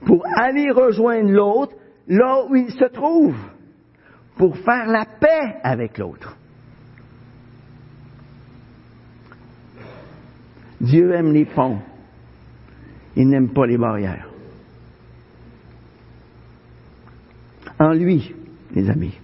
pour 0.05 0.25
aller 0.35 0.69
rejoindre 0.71 1.29
l'autre 1.29 1.73
là 2.07 2.45
où 2.49 2.55
il 2.55 2.71
se 2.71 2.85
trouve. 2.85 3.35
Pour 4.37 4.57
faire 4.57 4.87
la 4.87 5.05
paix 5.05 5.55
avec 5.63 5.97
l'autre. 5.97 6.35
Dieu 10.81 11.13
aime 11.13 11.31
les 11.31 11.45
ponts. 11.45 11.79
Il 13.15 13.29
n'aime 13.29 13.53
pas 13.53 13.65
les 13.65 13.77
barrières. 13.77 14.27
En 17.79 17.93
lui, 17.93 18.33
les 18.73 18.89
amis, 18.89 19.17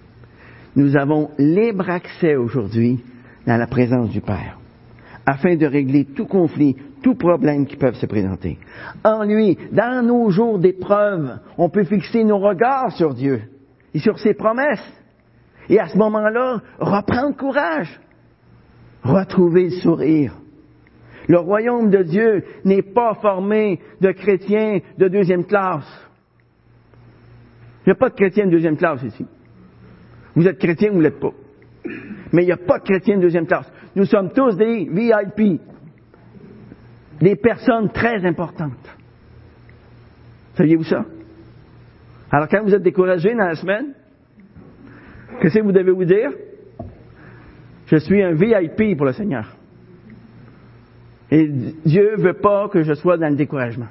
nous 0.76 0.96
avons 0.96 1.30
libre 1.38 1.88
accès 1.90 2.36
aujourd'hui 2.36 3.02
dans 3.46 3.56
la 3.56 3.66
présence 3.66 4.10
du 4.10 4.20
Père, 4.20 4.58
afin 5.26 5.56
de 5.56 5.66
régler 5.66 6.06
tout 6.06 6.26
conflit, 6.26 6.76
tout 7.02 7.14
problème 7.14 7.66
qui 7.66 7.76
peuvent 7.76 7.96
se 7.96 8.06
présenter. 8.06 8.58
En 9.04 9.24
lui, 9.24 9.58
dans 9.72 10.04
nos 10.04 10.30
jours 10.30 10.58
d'épreuve, 10.58 11.38
on 11.58 11.68
peut 11.68 11.84
fixer 11.84 12.24
nos 12.24 12.38
regards 12.38 12.92
sur 12.92 13.14
Dieu 13.14 13.42
et 13.94 13.98
sur 13.98 14.18
ses 14.18 14.34
promesses. 14.34 14.86
Et 15.68 15.78
à 15.78 15.88
ce 15.88 15.98
moment-là, 15.98 16.60
reprendre 16.78 17.36
courage, 17.36 18.00
retrouver 19.02 19.64
le 19.64 19.70
sourire. 19.70 20.34
Le 21.28 21.38
royaume 21.38 21.90
de 21.90 22.02
Dieu 22.02 22.44
n'est 22.64 22.82
pas 22.82 23.14
formé 23.14 23.80
de 24.00 24.10
chrétiens 24.10 24.80
de 24.98 25.08
deuxième 25.08 25.44
classe. 25.44 26.08
Il 27.84 27.90
n'y 27.90 27.92
a 27.92 27.96
pas 27.96 28.10
de 28.10 28.14
chrétiens 28.14 28.46
de 28.46 28.50
deuxième 28.50 28.76
classe 28.76 29.02
ici. 29.02 29.26
Vous 30.34 30.46
êtes 30.46 30.58
chrétien 30.58 30.90
ou 30.90 30.94
vous 30.94 30.98
ne 30.98 31.04
l'êtes 31.04 31.20
pas. 31.20 31.32
Mais 32.32 32.42
il 32.42 32.46
n'y 32.46 32.52
a 32.52 32.56
pas 32.56 32.78
de 32.78 32.84
chrétiens 32.84 33.16
de 33.16 33.22
deuxième 33.22 33.46
classe. 33.46 33.70
Nous 33.94 34.04
sommes 34.04 34.30
tous 34.32 34.56
des 34.56 34.88
VIP. 34.90 35.60
Des 37.22 37.36
personnes 37.36 37.88
très 37.90 38.26
importantes. 38.26 38.96
Saviez-vous 40.54 40.82
ça? 40.82 41.04
Alors 42.32 42.48
quand 42.48 42.64
vous 42.64 42.74
êtes 42.74 42.82
découragé 42.82 43.30
dans 43.30 43.46
la 43.46 43.54
semaine, 43.54 43.94
qu'est-ce 45.40 45.54
que 45.54 45.62
vous 45.62 45.70
devez 45.70 45.92
vous 45.92 46.04
dire? 46.04 46.32
Je 47.86 47.96
suis 47.98 48.20
un 48.24 48.32
VIP 48.32 48.96
pour 48.96 49.06
le 49.06 49.12
Seigneur. 49.12 49.46
Et 51.30 51.46
Dieu 51.46 52.16
veut 52.16 52.40
pas 52.40 52.68
que 52.68 52.82
je 52.82 52.92
sois 52.94 53.16
dans 53.18 53.28
le 53.28 53.36
découragement. 53.36 53.88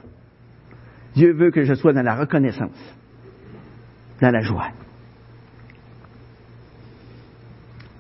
Dieu 1.16 1.32
veut 1.32 1.52
que 1.52 1.64
je 1.64 1.74
sois 1.74 1.94
dans 1.94 2.04
la 2.04 2.16
reconnaissance, 2.16 2.98
dans 4.20 4.32
la 4.32 4.42
joie. 4.42 4.72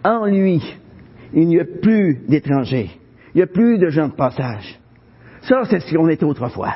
En 0.04 0.26
lui, 0.26 0.62
il 1.34 1.48
n'y 1.48 1.60
a 1.60 1.65
plus 1.65 2.15
d'étrangers. 2.28 2.91
Il 3.34 3.38
n'y 3.38 3.44
a 3.44 3.48
plus 3.48 3.78
de 3.78 3.88
gens 3.88 4.10
de 4.10 4.13
passage. 4.13 4.81
Ça, 5.41 5.63
c'est 5.69 5.80
ce 5.80 5.95
qu'on 5.95 6.10
était 6.10 6.25
autrefois. 6.25 6.75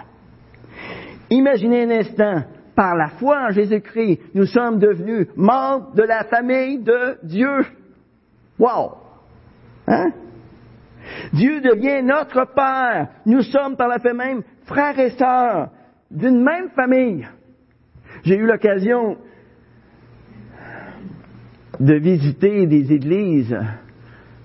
Imaginez 1.30 1.84
un 1.84 2.00
instant, 2.00 2.44
par 2.76 2.96
la 2.96 3.10
foi 3.10 3.48
en 3.48 3.52
Jésus-Christ, 3.52 4.20
nous 4.34 4.46
sommes 4.46 4.80
devenus 4.80 5.28
membres 5.36 5.94
de 5.96 6.04
la 6.04 6.26
famille 6.26 6.80
de 6.80 7.18
Dieu. 7.24 7.66
Wow! 8.60 8.98
Hein? 9.88 10.12
Dieu 11.34 11.62
devient 11.62 12.04
notre 12.04 12.46
Père. 12.54 13.10
Nous 13.26 13.42
sommes 13.44 13.76
par 13.76 13.88
la 13.88 14.00
fait 14.00 14.14
même 14.14 14.44
frères 14.66 15.00
et 15.00 15.12
sœurs 15.12 15.70
d'une 16.12 16.44
même 16.44 16.70
famille. 16.76 17.28
J'ai 18.24 18.36
eu 18.36 18.46
l'occasion 18.46 19.18
de 21.80 21.94
visiter 21.96 22.66
des 22.68 22.92
églises 22.92 23.56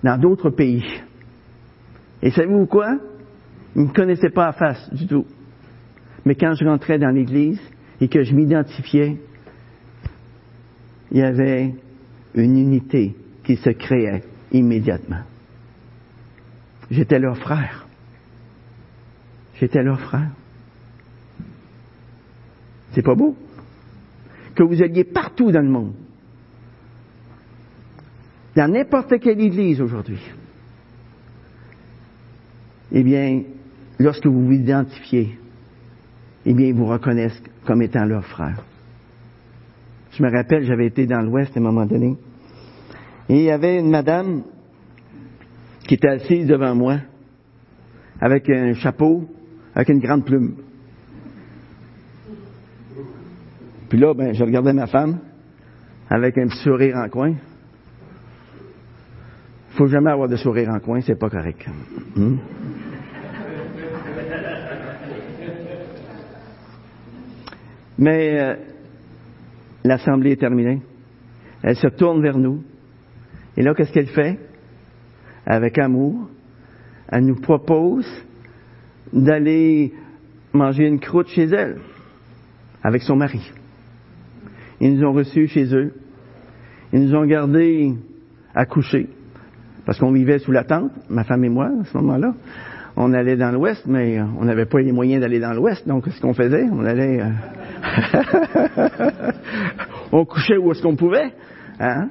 dans 0.02 0.18
d'autres 0.18 0.50
pays. 0.50 0.84
Et 2.22 2.30
savez-vous 2.30 2.66
quoi? 2.66 2.96
Ils 3.76 3.82
ne 3.82 3.88
me 3.88 3.92
connaissaient 3.92 4.30
pas 4.30 4.48
à 4.48 4.52
face 4.52 4.92
du 4.92 5.06
tout. 5.06 5.26
Mais 6.24 6.34
quand 6.34 6.54
je 6.54 6.64
rentrais 6.64 6.98
dans 6.98 7.10
l'église 7.10 7.60
et 8.00 8.08
que 8.08 8.22
je 8.22 8.34
m'identifiais, 8.34 9.16
il 11.10 11.18
y 11.18 11.22
avait 11.22 11.74
une 12.34 12.58
unité 12.58 13.16
qui 13.44 13.56
se 13.56 13.70
créait 13.70 14.22
immédiatement. 14.52 15.22
J'étais 16.90 17.18
leur 17.18 17.36
frère. 17.38 17.86
J'étais 19.54 19.82
leur 19.82 20.00
frère. 20.00 20.30
C'est 22.92 23.02
pas 23.02 23.14
beau? 23.14 23.36
Que 24.54 24.62
vous 24.62 24.82
alliez 24.82 25.04
partout 25.04 25.52
dans 25.52 25.62
le 25.62 25.70
monde. 25.70 25.94
Dans 28.56 28.70
n'importe 28.70 29.20
quelle 29.20 29.40
église 29.40 29.80
aujourd'hui. 29.80 30.20
Eh 32.92 33.02
bien, 33.04 33.42
lorsque 34.00 34.26
vous 34.26 34.46
vous 34.46 34.52
identifiez, 34.52 35.38
eh 36.46 36.54
bien, 36.54 36.68
ils 36.68 36.74
vous 36.74 36.86
reconnaissent 36.86 37.42
comme 37.66 37.82
étant 37.82 38.06
leur 38.06 38.24
frère. 38.24 38.64
Je 40.12 40.22
me 40.22 40.30
rappelle, 40.30 40.64
j'avais 40.64 40.86
été 40.86 41.06
dans 41.06 41.20
l'Ouest 41.20 41.54
à 41.54 41.60
un 41.60 41.62
moment 41.62 41.84
donné, 41.84 42.16
et 43.28 43.36
il 43.36 43.42
y 43.42 43.50
avait 43.50 43.78
une 43.78 43.90
madame 43.90 44.42
qui 45.86 45.94
était 45.94 46.08
assise 46.08 46.46
devant 46.46 46.74
moi, 46.74 46.96
avec 48.20 48.48
un 48.48 48.74
chapeau, 48.74 49.28
avec 49.74 49.90
une 49.90 50.00
grande 50.00 50.24
plume. 50.24 50.56
Puis 53.88 53.98
là, 53.98 54.14
ben, 54.14 54.32
je 54.32 54.42
regardais 54.42 54.72
ma 54.72 54.86
femme, 54.86 55.18
avec 56.08 56.38
un 56.38 56.48
petit 56.48 56.62
sourire 56.62 56.96
en 56.96 57.08
coin. 57.08 57.34
Faut 59.70 59.86
jamais 59.86 60.10
avoir 60.10 60.28
de 60.28 60.36
sourire 60.36 60.70
en 60.70 60.80
coin, 60.80 61.00
c'est 61.02 61.18
pas 61.18 61.28
correct. 61.28 61.68
Hmm? 62.16 62.36
Mais 68.00 68.40
euh, 68.40 68.54
l'assemblée 69.84 70.32
est 70.32 70.40
terminée. 70.40 70.80
Elle 71.62 71.76
se 71.76 71.86
tourne 71.88 72.22
vers 72.22 72.38
nous. 72.38 72.62
Et 73.56 73.62
là, 73.62 73.74
qu'est-ce 73.74 73.92
qu'elle 73.92 74.08
fait? 74.08 74.38
Avec 75.44 75.78
amour, 75.78 76.28
elle 77.08 77.26
nous 77.26 77.40
propose 77.40 78.06
d'aller 79.12 79.92
manger 80.52 80.86
une 80.86 80.98
croûte 80.98 81.28
chez 81.28 81.44
elle, 81.44 81.78
avec 82.82 83.02
son 83.02 83.16
mari. 83.16 83.52
Ils 84.80 84.94
nous 84.94 85.06
ont 85.06 85.12
reçus 85.12 85.48
chez 85.48 85.74
eux. 85.74 85.92
Ils 86.92 87.04
nous 87.04 87.14
ont 87.14 87.26
gardés 87.26 87.92
à 88.54 88.64
coucher, 88.64 89.08
parce 89.84 89.98
qu'on 89.98 90.12
vivait 90.12 90.38
sous 90.38 90.52
la 90.52 90.64
tente, 90.64 90.92
ma 91.08 91.24
femme 91.24 91.44
et 91.44 91.48
moi, 91.48 91.70
à 91.80 91.84
ce 91.84 91.96
moment-là 91.98 92.34
on 92.96 93.12
allait 93.12 93.36
dans 93.36 93.50
l'ouest, 93.50 93.84
mais 93.86 94.20
on 94.20 94.44
n'avait 94.44 94.66
pas 94.66 94.80
les 94.80 94.92
moyens 94.92 95.20
d'aller 95.20 95.40
dans 95.40 95.52
l'ouest, 95.52 95.86
donc 95.86 96.06
ce 96.06 96.20
qu'on 96.20 96.34
faisait, 96.34 96.66
on 96.70 96.84
allait... 96.84 97.20
Euh, 97.20 97.28
on 100.12 100.24
couchait 100.24 100.56
où 100.56 100.70
est-ce 100.70 100.82
qu'on 100.82 100.96
pouvait. 100.96 101.32
Hein? 101.78 102.08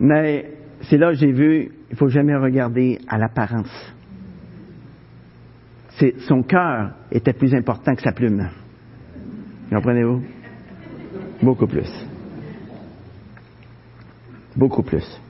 Mais 0.00 0.52
c'est 0.82 0.98
là 0.98 1.10
que 1.10 1.18
j'ai 1.18 1.32
vu, 1.32 1.72
il 1.90 1.96
faut 1.96 2.08
jamais 2.08 2.36
regarder 2.36 2.98
à 3.08 3.18
l'apparence. 3.18 3.70
son 6.28 6.42
cœur 6.42 6.92
était 7.10 7.32
plus 7.32 7.54
important 7.54 7.94
que 7.94 8.02
sa 8.02 8.12
plume. 8.12 8.48
Comprenez-vous? 9.70 10.22
Beaucoup 11.42 11.66
plus. 11.66 11.90
Beaucoup 14.56 14.82
plus. 14.82 15.20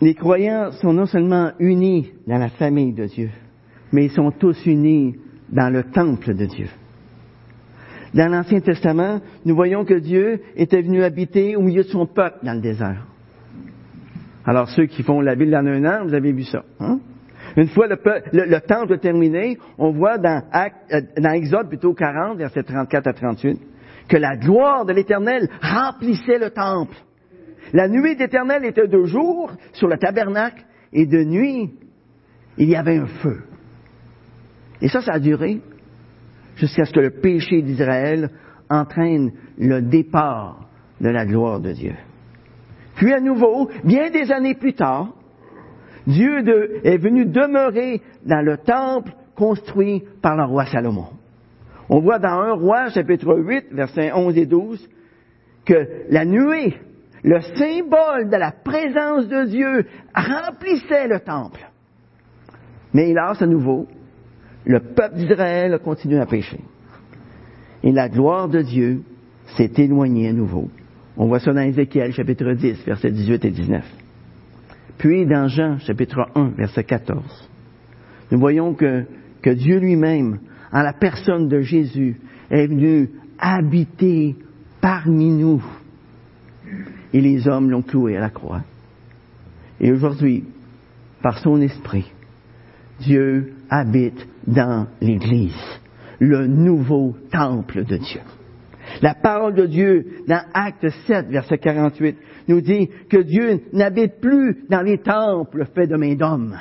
les 0.00 0.14
croyants 0.14 0.72
sont 0.72 0.92
non 0.92 1.06
seulement 1.06 1.52
unis 1.58 2.12
dans 2.26 2.38
la 2.38 2.50
famille 2.50 2.92
de 2.92 3.06
Dieu, 3.06 3.30
mais 3.92 4.04
ils 4.04 4.10
sont 4.10 4.30
tous 4.30 4.66
unis 4.66 5.16
dans 5.48 5.72
le 5.72 5.84
temple 5.84 6.34
de 6.34 6.46
Dieu. 6.46 6.68
Dans 8.16 8.28
l'Ancien 8.28 8.60
Testament, 8.60 9.20
nous 9.44 9.54
voyons 9.54 9.84
que 9.84 9.92
Dieu 9.92 10.40
était 10.56 10.80
venu 10.80 11.04
habiter 11.04 11.54
au 11.54 11.60
milieu 11.60 11.82
de 11.82 11.88
son 11.88 12.06
peuple 12.06 12.38
dans 12.44 12.54
le 12.54 12.62
désert. 12.62 13.06
Alors 14.46 14.70
ceux 14.70 14.86
qui 14.86 15.02
font 15.02 15.20
la 15.20 15.34
ville 15.34 15.50
dans 15.50 15.66
un 15.66 15.84
an, 15.84 16.06
vous 16.06 16.14
avez 16.14 16.32
vu 16.32 16.44
ça. 16.44 16.64
Hein? 16.80 16.98
Une 17.58 17.68
fois 17.68 17.88
le, 17.88 17.98
le, 18.32 18.60
temple 18.60 18.98
terminé, 19.00 19.58
on 19.76 19.92
voit 19.92 20.16
dans, 20.16 20.42
euh, 20.54 21.30
Exode 21.34 21.68
plutôt 21.68 21.92
40, 21.92 22.38
versets 22.38 22.62
34 22.62 23.06
à 23.06 23.12
38, 23.12 23.60
que 24.08 24.16
la 24.16 24.38
gloire 24.38 24.86
de 24.86 24.94
l'Éternel 24.94 25.50
remplissait 25.60 26.38
le 26.38 26.48
temple. 26.48 26.96
La 27.74 27.86
nuit 27.86 28.16
d'Éternel 28.16 28.64
était 28.64 28.88
de 28.88 29.04
jour 29.04 29.52
sur 29.74 29.88
le 29.88 29.98
tabernacle 29.98 30.64
et 30.90 31.04
de 31.04 31.22
nuit, 31.22 31.70
il 32.56 32.70
y 32.70 32.76
avait 32.76 32.96
un 32.96 33.06
feu. 33.06 33.42
Et 34.80 34.88
ça, 34.88 35.02
ça 35.02 35.12
a 35.12 35.18
duré 35.18 35.60
jusqu'à 36.56 36.84
ce 36.84 36.92
que 36.92 37.00
le 37.00 37.10
péché 37.10 37.62
d'Israël 37.62 38.30
entraîne 38.68 39.32
le 39.58 39.82
départ 39.82 40.68
de 41.00 41.08
la 41.08 41.24
gloire 41.24 41.60
de 41.60 41.72
Dieu. 41.72 41.94
Puis 42.96 43.12
à 43.12 43.20
nouveau, 43.20 43.70
bien 43.84 44.10
des 44.10 44.32
années 44.32 44.54
plus 44.54 44.74
tard, 44.74 45.14
Dieu 46.06 46.38
est 46.84 46.98
venu 46.98 47.26
demeurer 47.26 48.00
dans 48.24 48.44
le 48.44 48.58
temple 48.58 49.12
construit 49.34 50.02
par 50.22 50.36
le 50.36 50.44
roi 50.44 50.66
Salomon. 50.66 51.08
On 51.88 52.00
voit 52.00 52.18
dans 52.18 52.40
1 52.40 52.52
roi, 52.54 52.88
chapitre 52.88 53.34
8, 53.34 53.66
versets 53.72 54.12
11 54.12 54.36
et 54.38 54.46
12, 54.46 54.88
que 55.64 56.04
la 56.10 56.24
nuée, 56.24 56.74
le 57.22 57.40
symbole 57.40 58.28
de 58.30 58.36
la 58.36 58.52
présence 58.52 59.28
de 59.28 59.44
Dieu, 59.44 59.86
remplissait 60.14 61.06
le 61.06 61.20
temple. 61.20 61.60
Mais 62.94 63.10
hélas, 63.10 63.42
à 63.42 63.46
nouveau, 63.46 63.86
le 64.66 64.80
peuple 64.80 65.16
d'Israël 65.16 65.72
a 65.72 65.78
continué 65.78 66.18
à 66.18 66.26
pécher. 66.26 66.60
Et 67.82 67.92
la 67.92 68.08
gloire 68.08 68.48
de 68.48 68.62
Dieu 68.62 69.02
s'est 69.56 69.72
éloignée 69.76 70.28
à 70.28 70.32
nouveau. 70.32 70.68
On 71.16 71.28
voit 71.28 71.38
ça 71.38 71.52
dans 71.52 71.60
Ézéchiel 71.60 72.12
chapitre 72.12 72.52
10, 72.52 72.84
versets 72.84 73.12
18 73.12 73.44
et 73.44 73.50
19. 73.50 73.84
Puis 74.98 75.24
dans 75.24 75.46
Jean 75.46 75.78
chapitre 75.78 76.28
1, 76.34 76.48
verset 76.56 76.82
14, 76.82 77.48
nous 78.32 78.38
voyons 78.38 78.74
que, 78.74 79.04
que 79.40 79.50
Dieu 79.50 79.78
lui-même, 79.78 80.40
en 80.72 80.82
la 80.82 80.92
personne 80.92 81.48
de 81.48 81.60
Jésus, 81.60 82.16
est 82.50 82.66
venu 82.66 83.10
habiter 83.38 84.34
parmi 84.80 85.30
nous. 85.30 85.64
Et 87.12 87.20
les 87.20 87.46
hommes 87.46 87.70
l'ont 87.70 87.82
cloué 87.82 88.16
à 88.16 88.20
la 88.20 88.30
croix. 88.30 88.62
Et 89.80 89.92
aujourd'hui, 89.92 90.44
par 91.22 91.38
son 91.38 91.60
esprit, 91.60 92.10
Dieu 93.00 93.54
habite 93.70 94.26
dans 94.46 94.86
l'Église, 95.00 95.80
le 96.18 96.46
nouveau 96.46 97.14
temple 97.30 97.84
de 97.84 97.96
Dieu. 97.96 98.20
La 99.02 99.14
parole 99.14 99.54
de 99.54 99.66
Dieu 99.66 100.22
dans 100.28 100.42
Acte 100.54 100.88
7, 101.06 101.28
verset 101.28 101.58
48, 101.58 102.16
nous 102.48 102.60
dit 102.60 102.88
que 103.10 103.18
Dieu 103.18 103.62
n'habite 103.72 104.20
plus 104.20 104.64
dans 104.70 104.82
les 104.82 104.98
temples 104.98 105.66
faits 105.74 105.90
de 105.90 105.96
main 105.96 106.14
d'hommes. 106.14 106.56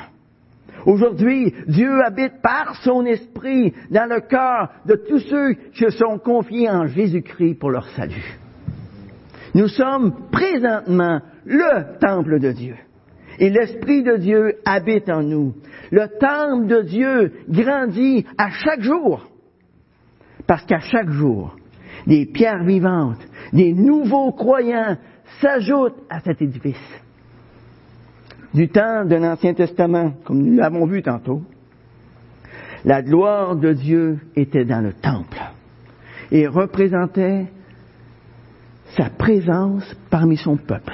Aujourd'hui, 0.85 1.53
Dieu 1.67 2.01
habite 2.03 2.41
par 2.41 2.75
son 2.83 3.05
esprit 3.05 3.73
dans 3.89 4.07
le 4.07 4.21
cœur 4.21 4.69
de 4.85 4.95
tous 4.95 5.19
ceux 5.19 5.53
qui 5.73 5.83
se 5.83 5.89
sont 5.91 6.19
confiés 6.19 6.69
en 6.69 6.85
Jésus-Christ 6.87 7.55
pour 7.55 7.71
leur 7.71 7.87
salut. 7.89 8.37
Nous 9.55 9.67
sommes 9.67 10.29
présentement 10.31 11.21
le 11.45 11.97
temple 11.99 12.39
de 12.39 12.51
Dieu. 12.51 12.75
Et 13.39 13.49
l'Esprit 13.49 14.03
de 14.03 14.17
Dieu 14.17 14.55
habite 14.65 15.09
en 15.09 15.21
nous. 15.21 15.53
Le 15.91 16.07
temple 16.19 16.67
de 16.67 16.81
Dieu 16.81 17.33
grandit 17.49 18.25
à 18.37 18.49
chaque 18.49 18.81
jour. 18.81 19.27
Parce 20.47 20.65
qu'à 20.65 20.79
chaque 20.79 21.09
jour, 21.09 21.55
des 22.07 22.25
pierres 22.25 22.63
vivantes, 22.63 23.25
des 23.51 23.73
nouveaux 23.73 24.31
croyants 24.31 24.97
s'ajoutent 25.41 26.01
à 26.09 26.19
cet 26.21 26.41
édifice. 26.41 27.01
Du 28.53 28.69
temps 28.69 29.05
de 29.05 29.15
l'Ancien 29.15 29.53
Testament, 29.53 30.13
comme 30.23 30.41
nous 30.41 30.57
l'avons 30.57 30.85
vu 30.85 31.01
tantôt, 31.01 31.41
la 32.85 33.01
gloire 33.01 33.55
de 33.55 33.73
Dieu 33.73 34.19
était 34.35 34.63
dans 34.63 34.81
le 34.81 34.93
temple 34.93 35.41
et 36.31 36.47
représentait 36.47 37.47
sa 38.95 39.09
présence 39.09 39.95
parmi 40.09 40.37
son 40.37 40.55
peuple. 40.55 40.93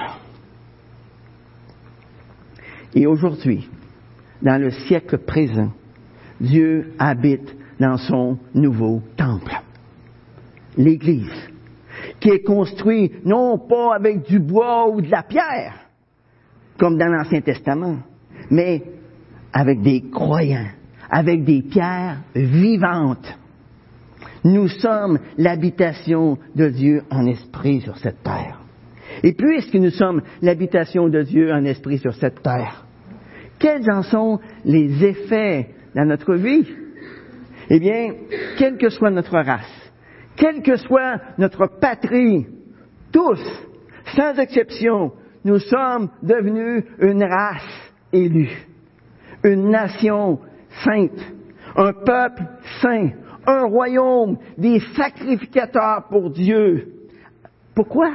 Et 2.94 3.08
aujourd'hui, 3.08 3.70
dans 4.42 4.62
le 4.62 4.72
siècle 4.72 5.20
présent, 5.20 5.72
Dieu 6.40 6.94
habite 7.00 7.56
dans 7.80 7.98
son 7.98 8.38
nouveau 8.54 9.02
temple, 9.16 9.54
l'Église, 10.78 11.50
qui 12.20 12.30
est 12.30 12.44
construit 12.44 13.12
non 13.26 13.58
pas 13.58 13.96
avec 13.96 14.24
du 14.28 14.40
bois 14.40 14.90
ou 14.90 15.02
de 15.02 15.10
la 15.10 15.24
pierre, 15.24 15.74
comme 16.78 16.98
dans 16.98 17.08
l'Ancien 17.08 17.42
Testament, 17.42 17.98
mais 18.50 18.84
avec 19.54 19.82
des 19.82 20.10
croyants, 20.10 20.70
avec 21.10 21.44
des 21.44 21.62
pierres 21.62 22.22
vivantes. 22.36 23.38
Nous 24.44 24.68
sommes 24.68 25.20
l'habitation 25.38 26.38
de 26.56 26.70
Dieu 26.70 27.04
en 27.12 27.26
esprit 27.28 27.82
sur 27.82 27.98
cette 27.98 28.24
terre. 28.24 28.61
Et 29.24 29.34
puisque 29.34 29.76
nous 29.76 29.92
sommes 29.92 30.22
l'habitation 30.42 31.08
de 31.08 31.22
Dieu 31.22 31.52
en 31.52 31.64
esprit 31.66 32.00
sur 32.00 32.14
cette 32.16 32.42
terre, 32.42 32.86
quels 33.60 33.90
en 33.92 34.02
sont 34.02 34.40
les 34.66 35.06
effets 35.06 35.70
dans 35.96 36.06
notre 36.06 36.36
vie? 36.36 36.68
Eh 37.70 37.80
bien, 37.80 38.14
quelle 38.58 38.78
que 38.78 38.90
soit 38.90 39.12
notre 39.12 39.38
race, 39.38 39.92
quelle 40.36 40.62
que 40.64 40.76
soit 40.78 41.22
notre 41.38 41.68
patrie, 41.80 42.48
tous, 43.12 43.40
sans 44.16 44.38
exception, 44.40 45.12
nous 45.46 45.60
sommes 45.60 46.10
devenus 46.24 46.84
une 47.00 47.24
race 47.24 47.92
élue, 48.12 48.68
une 49.44 49.70
nation 49.70 50.40
sainte, 50.84 51.34
un 51.76 51.94
peuple 51.94 52.44
saint, 52.82 53.10
un 53.46 53.66
royaume, 53.66 54.38
des 54.58 54.80
sacrificateurs 54.96 56.08
pour 56.10 56.32
Dieu. 56.32 56.88
Pourquoi? 57.76 58.12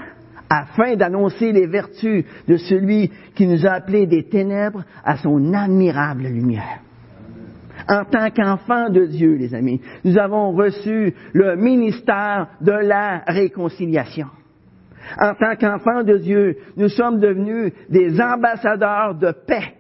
Afin 0.49 0.97
d'annoncer 0.97 1.53
les 1.53 1.67
vertus 1.67 2.25
de 2.47 2.57
celui 2.57 3.11
qui 3.35 3.47
nous 3.47 3.67
a 3.67 3.73
appelés 3.73 4.07
des 4.07 4.25
ténèbres 4.25 4.85
à 5.05 5.17
son 5.17 5.53
admirable 5.53 6.25
lumière. 6.25 6.81
En 7.89 8.05
tant 8.05 8.31
qu'enfants 8.31 8.91
de 8.91 9.07
Dieu, 9.07 9.35
les 9.35 9.55
amis, 9.55 9.81
nous 10.05 10.19
avons 10.19 10.53
reçu 10.53 11.15
le 11.33 11.57
ministère 11.57 12.49
de 12.61 12.73
la 12.73 13.23
réconciliation. 13.27 14.29
En 15.21 15.35
tant 15.35 15.55
qu'enfants 15.57 16.03
de 16.03 16.17
Dieu, 16.19 16.57
nous 16.77 16.89
sommes 16.89 17.21
devenus 17.21 17.73
des 17.89 18.21
ambassadeurs 18.21 19.15
de 19.15 19.33
paix 19.47 19.75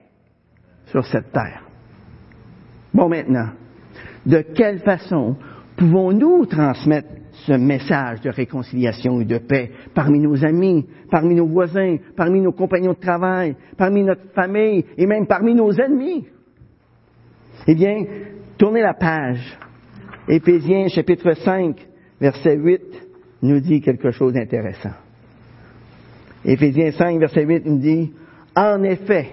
sur 0.87 1.05
cette 1.07 1.33
terre. 1.33 1.63
Bon, 2.95 3.09
maintenant, 3.09 3.49
de 4.25 4.41
quelle 4.41 4.79
façon 4.81 5.37
pouvons-nous 5.77 6.47
transmettre 6.47 7.09
ce 7.47 7.53
message 7.53 8.21
de 8.23 8.31
réconciliation 8.31 9.21
et 9.21 9.25
de 9.25 9.39
paix 9.39 9.71
parmi 9.95 10.19
nos 10.19 10.45
amis, 10.45 10.87
parmi 11.11 11.35
nos 11.35 11.47
voisins, 11.47 11.97
parmi 12.17 12.41
nos 12.41 12.53
compagnons 12.53 12.93
de 12.93 12.99
travail, 12.99 13.57
parmi 13.77 14.03
notre 14.03 14.33
famille 14.35 14.85
et 14.97 15.07
même 15.07 15.27
parmi 15.27 15.55
nos 15.55 15.73
ennemis. 15.73 16.27
Eh 17.67 17.75
bien, 17.75 18.05
tournez 18.59 18.83
la 18.83 18.95
page. 18.95 19.59
Éphésiens 20.29 20.89
chapitre 20.89 21.35
5, 21.35 21.77
verset 22.21 22.57
8 22.57 22.81
nous 23.43 23.61
dit 23.61 23.81
quelque 23.81 24.11
chose 24.11 24.33
d'intéressant. 24.33 24.95
Éphésiens 26.45 26.91
5, 26.91 27.19
verset 27.21 27.45
8 27.45 27.65
nous 27.67 27.79
dit, 27.79 28.13
en 28.57 28.83
effet, 28.83 29.31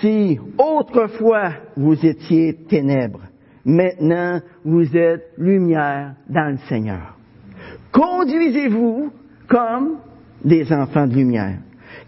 si 0.00 0.38
autrefois 0.56 1.52
vous 1.76 2.06
étiez 2.06 2.54
ténèbres, 2.68 3.22
Maintenant, 3.64 4.40
vous 4.64 4.96
êtes 4.96 5.32
lumière 5.38 6.14
dans 6.28 6.50
le 6.50 6.58
Seigneur. 6.68 7.16
Conduisez-vous 7.92 9.10
comme 9.48 9.98
des 10.44 10.70
enfants 10.72 11.06
de 11.06 11.14
lumière, 11.14 11.58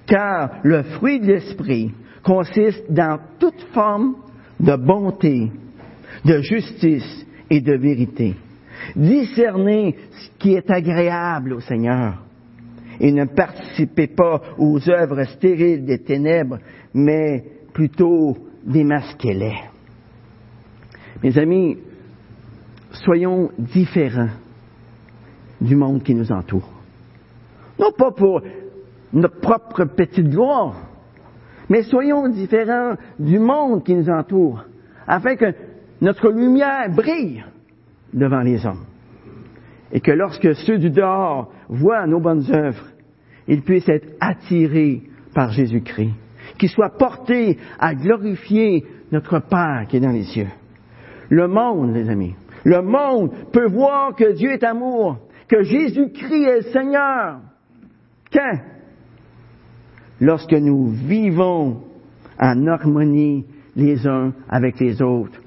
car 0.07 0.59
le 0.63 0.83
fruit 0.83 1.21
de 1.21 1.27
l'Esprit 1.27 1.93
consiste 2.23 2.85
dans 2.91 3.19
toute 3.39 3.63
forme 3.73 4.17
de 4.61 4.77
bonté, 4.77 5.51
de 6.25 6.41
justice 6.41 7.27
et 7.49 7.61
de 7.61 7.75
vérité. 7.75 8.35
Discernez 8.95 9.97
ce 10.11 10.39
qui 10.39 10.55
est 10.55 10.71
agréable 10.71 11.55
au 11.55 11.61
Seigneur 11.61 12.23
et 13.01 13.13
ne 13.13 13.25
participez 13.25 14.09
pas 14.09 14.41
aux 14.59 14.89
œuvres 14.89 15.25
stériles 15.25 15.85
des 15.85 15.99
ténèbres, 15.99 16.59
mais 16.95 17.45
plutôt 17.73 18.37
démasquez-les. 18.65 19.76
Mes 21.23 21.39
amis, 21.39 21.79
soyons 22.93 23.51
différents 23.59 24.31
du 25.61 25.77
monde 25.77 26.03
qui 26.03 26.15
nous 26.15 26.31
entoure. 26.33 26.71
Non 27.79 27.93
pas 27.97 28.11
pour 28.11 28.43
notre 29.13 29.41
propre 29.41 29.85
petite 29.85 30.29
gloire, 30.29 30.87
Mais 31.69 31.83
soyons 31.83 32.29
différents 32.29 32.95
du 33.19 33.39
monde 33.39 33.83
qui 33.85 33.95
nous 33.95 34.09
entoure, 34.09 34.65
afin 35.07 35.37
que 35.37 35.53
notre 36.01 36.31
lumière 36.31 36.91
brille 36.91 37.45
devant 38.13 38.41
les 38.41 38.65
hommes. 38.65 38.85
Et 39.93 40.01
que 40.01 40.13
lorsque 40.13 40.55
ceux 40.55 40.79
du 40.79 40.91
dehors 40.91 41.51
voient 41.69 42.07
nos 42.07 42.21
bonnes 42.21 42.51
œuvres, 42.53 42.85
ils 43.49 43.63
puissent 43.63 43.89
être 43.89 44.09
attirés 44.21 45.03
par 45.35 45.51
Jésus-Christ, 45.51 46.15
qu'ils 46.59 46.71
soient 46.71 46.97
portés 46.97 47.59
à 47.79 47.95
glorifier 47.95 48.85
notre 49.13 49.41
Père 49.41 49.87
qui 49.89 49.97
est 49.97 50.01
dans 50.01 50.11
les 50.11 50.25
cieux. 50.25 50.49
Le 51.31 51.49
monde, 51.49 51.95
les 51.95 52.09
amis, 52.09 52.35
le 52.65 52.83
monde 52.83 53.31
peut 53.53 53.69
voir 53.69 54.15
que 54.15 54.33
Dieu 54.33 54.53
est 54.53 54.65
amour, 54.65 55.19
que 55.49 55.63
Jésus-Christ 55.63 56.45
est 56.45 56.57
le 56.57 56.73
Seigneur. 56.73 57.41
Quand? 58.33 58.59
Lorsque 60.21 60.53
nous 60.53 60.89
vivons 60.89 61.83
en 62.39 62.67
harmonie 62.67 63.45
les 63.77 64.07
uns 64.07 64.33
avec 64.49 64.81
les 64.81 65.03
autres. 65.03 65.41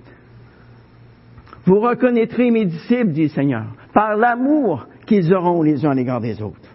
Vous 1.66 1.80
reconnaîtrez 1.80 2.52
mes 2.52 2.66
disciples, 2.66 3.12
dit 3.12 3.24
le 3.24 3.30
Seigneur, 3.30 3.66
par 3.94 4.16
l'amour 4.16 4.88
qu'ils 5.06 5.34
auront 5.34 5.62
les 5.62 5.86
uns 5.86 5.92
à 5.92 5.96
l'égard 5.96 6.22
des 6.22 6.42
autres. 6.42 6.70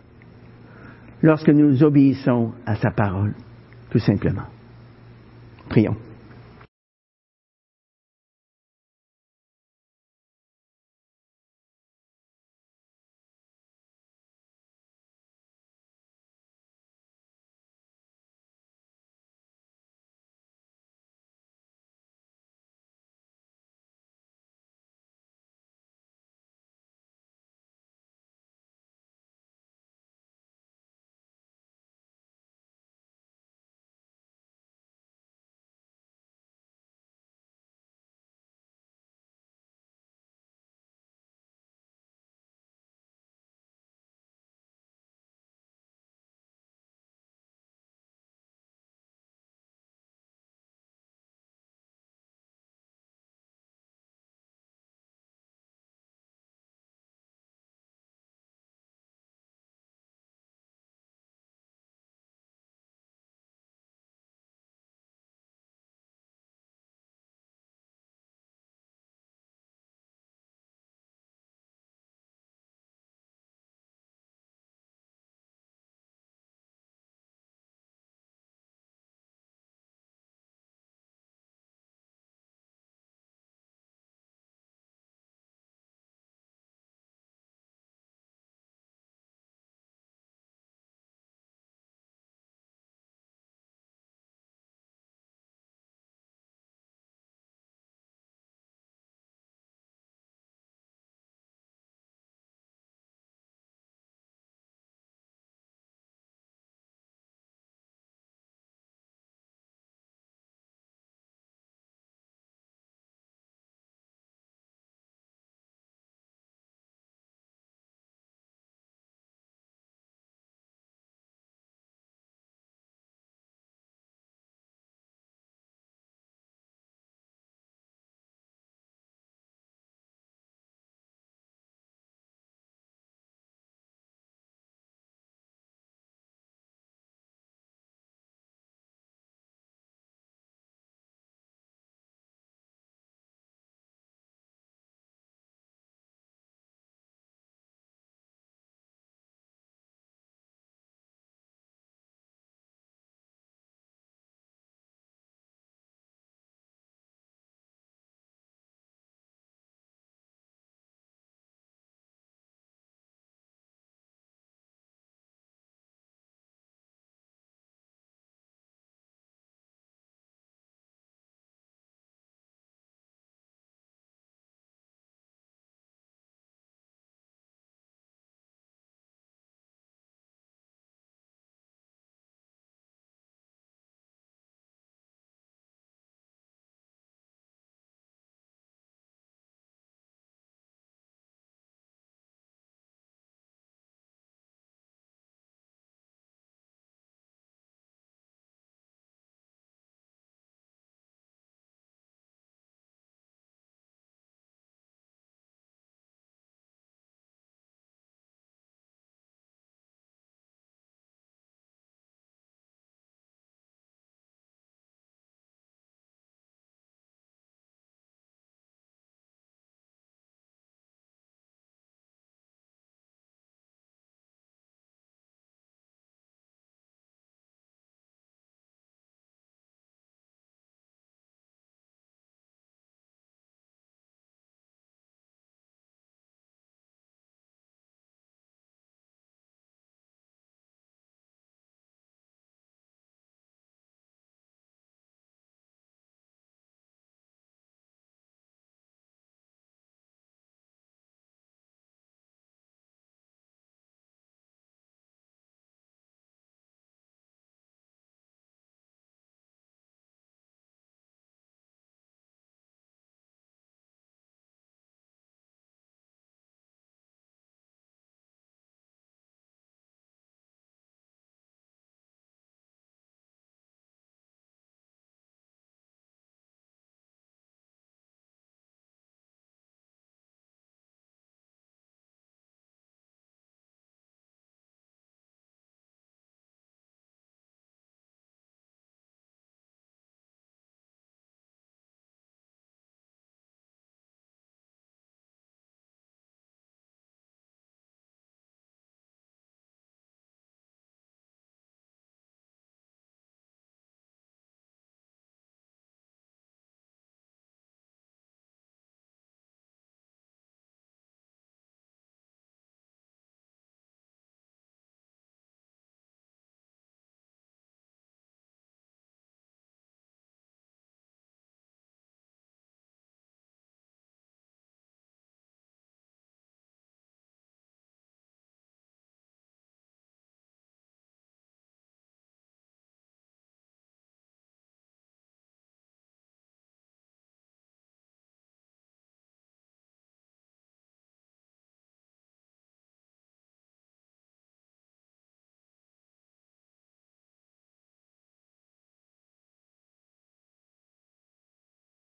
Lorsque 1.22 1.48
nous 1.48 1.82
obéissons 1.82 2.52
à 2.66 2.76
sa 2.76 2.90
parole, 2.90 3.34
tout 3.90 3.98
simplement. 3.98 4.44
Prions. 5.68 5.96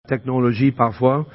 Technologie 0.10 0.72
parfois, 0.72 1.26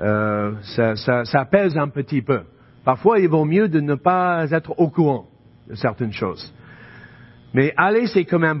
euh, 0.00 0.52
ça, 0.96 1.24
ça, 1.24 1.44
pèse 1.44 1.76
un 1.76 1.88
petit 1.88 2.22
peu. 2.22 2.40
Parfois, 2.84 3.20
il 3.20 3.28
vaut 3.28 3.44
mieux 3.44 3.68
de 3.68 3.80
ne 3.80 3.94
pas 3.94 4.50
être 4.50 4.74
au 4.78 4.90
courant 4.90 5.26
de 5.68 5.74
certaines 5.74 6.12
choses. 6.12 6.52
Mais 7.54 7.72
aller, 7.76 8.06
c'est 8.08 8.24
quand 8.24 8.40
même 8.40 8.60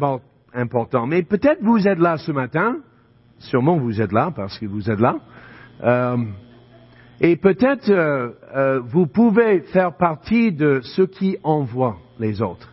important. 0.54 1.06
Mais 1.06 1.22
peut-être 1.22 1.62
vous 1.62 1.88
êtes 1.88 1.98
là 1.98 2.16
ce 2.16 2.30
matin, 2.30 2.76
sûrement 3.38 3.76
vous 3.76 4.00
êtes 4.00 4.12
là 4.12 4.30
parce 4.34 4.58
que 4.58 4.66
vous 4.66 4.90
êtes 4.90 5.00
là, 5.00 5.16
euh, 5.82 6.16
et 7.20 7.36
peut-être 7.36 7.90
euh, 7.90 8.30
euh, 8.54 8.80
vous 8.80 9.06
pouvez 9.06 9.60
faire 9.72 9.96
partie 9.96 10.52
de 10.52 10.80
ceux 10.82 11.06
qui 11.06 11.36
envoient 11.42 11.98
les 12.18 12.42
autres. 12.42 12.70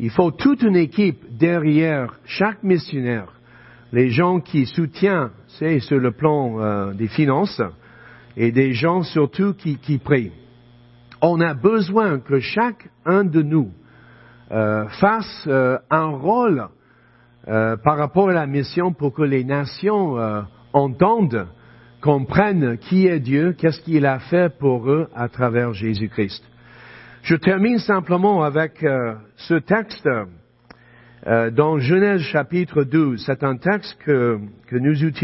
Il 0.00 0.10
faut 0.10 0.30
toute 0.30 0.62
une 0.62 0.76
équipe 0.76 1.36
derrière 1.38 2.14
chaque 2.24 2.62
missionnaire, 2.62 3.32
les 3.92 4.10
gens 4.10 4.40
qui 4.40 4.66
soutiennent, 4.66 5.30
c'est 5.58 5.78
sur 5.80 5.98
le 5.98 6.10
plan 6.10 6.58
euh, 6.58 6.92
des 6.92 7.08
finances, 7.08 7.62
et 8.36 8.50
des 8.50 8.72
gens 8.72 9.02
surtout 9.02 9.54
qui, 9.54 9.78
qui 9.78 9.98
prient. 9.98 10.32
On 11.22 11.40
a 11.40 11.54
besoin 11.54 12.18
que 12.18 12.40
chacun 12.40 13.24
de 13.24 13.42
nous 13.42 13.70
euh, 14.50 14.86
fasse 15.00 15.44
euh, 15.46 15.78
un 15.90 16.08
rôle 16.08 16.68
par 17.46 17.98
rapport 17.98 18.30
à 18.30 18.32
la 18.32 18.46
mission 18.46 18.94
pour 18.94 19.12
que 19.12 19.20
les 19.20 19.44
nations 19.44 20.16
entendent, 20.72 21.46
comprennent 22.00 22.78
qui 22.78 23.06
est 23.06 23.20
Dieu, 23.20 23.52
qu'est-ce 23.52 23.82
qu'il 23.82 24.06
a 24.06 24.18
fait 24.18 24.48
pour 24.58 24.90
eux 24.90 25.08
à 25.14 25.28
travers 25.28 25.74
Jésus-Christ. 25.74 26.42
Je 27.22 27.36
termine 27.36 27.76
simplement 27.76 28.44
avec 28.44 28.82
ce 29.36 29.54
texte 29.56 30.08
dans 31.26 31.78
Genèse 31.80 32.22
chapitre 32.22 32.82
12. 32.82 33.22
C'est 33.26 33.44
un 33.44 33.58
texte 33.58 33.94
que, 34.06 34.38
que 34.66 34.76
nous 34.76 35.04
utilisons. 35.04 35.14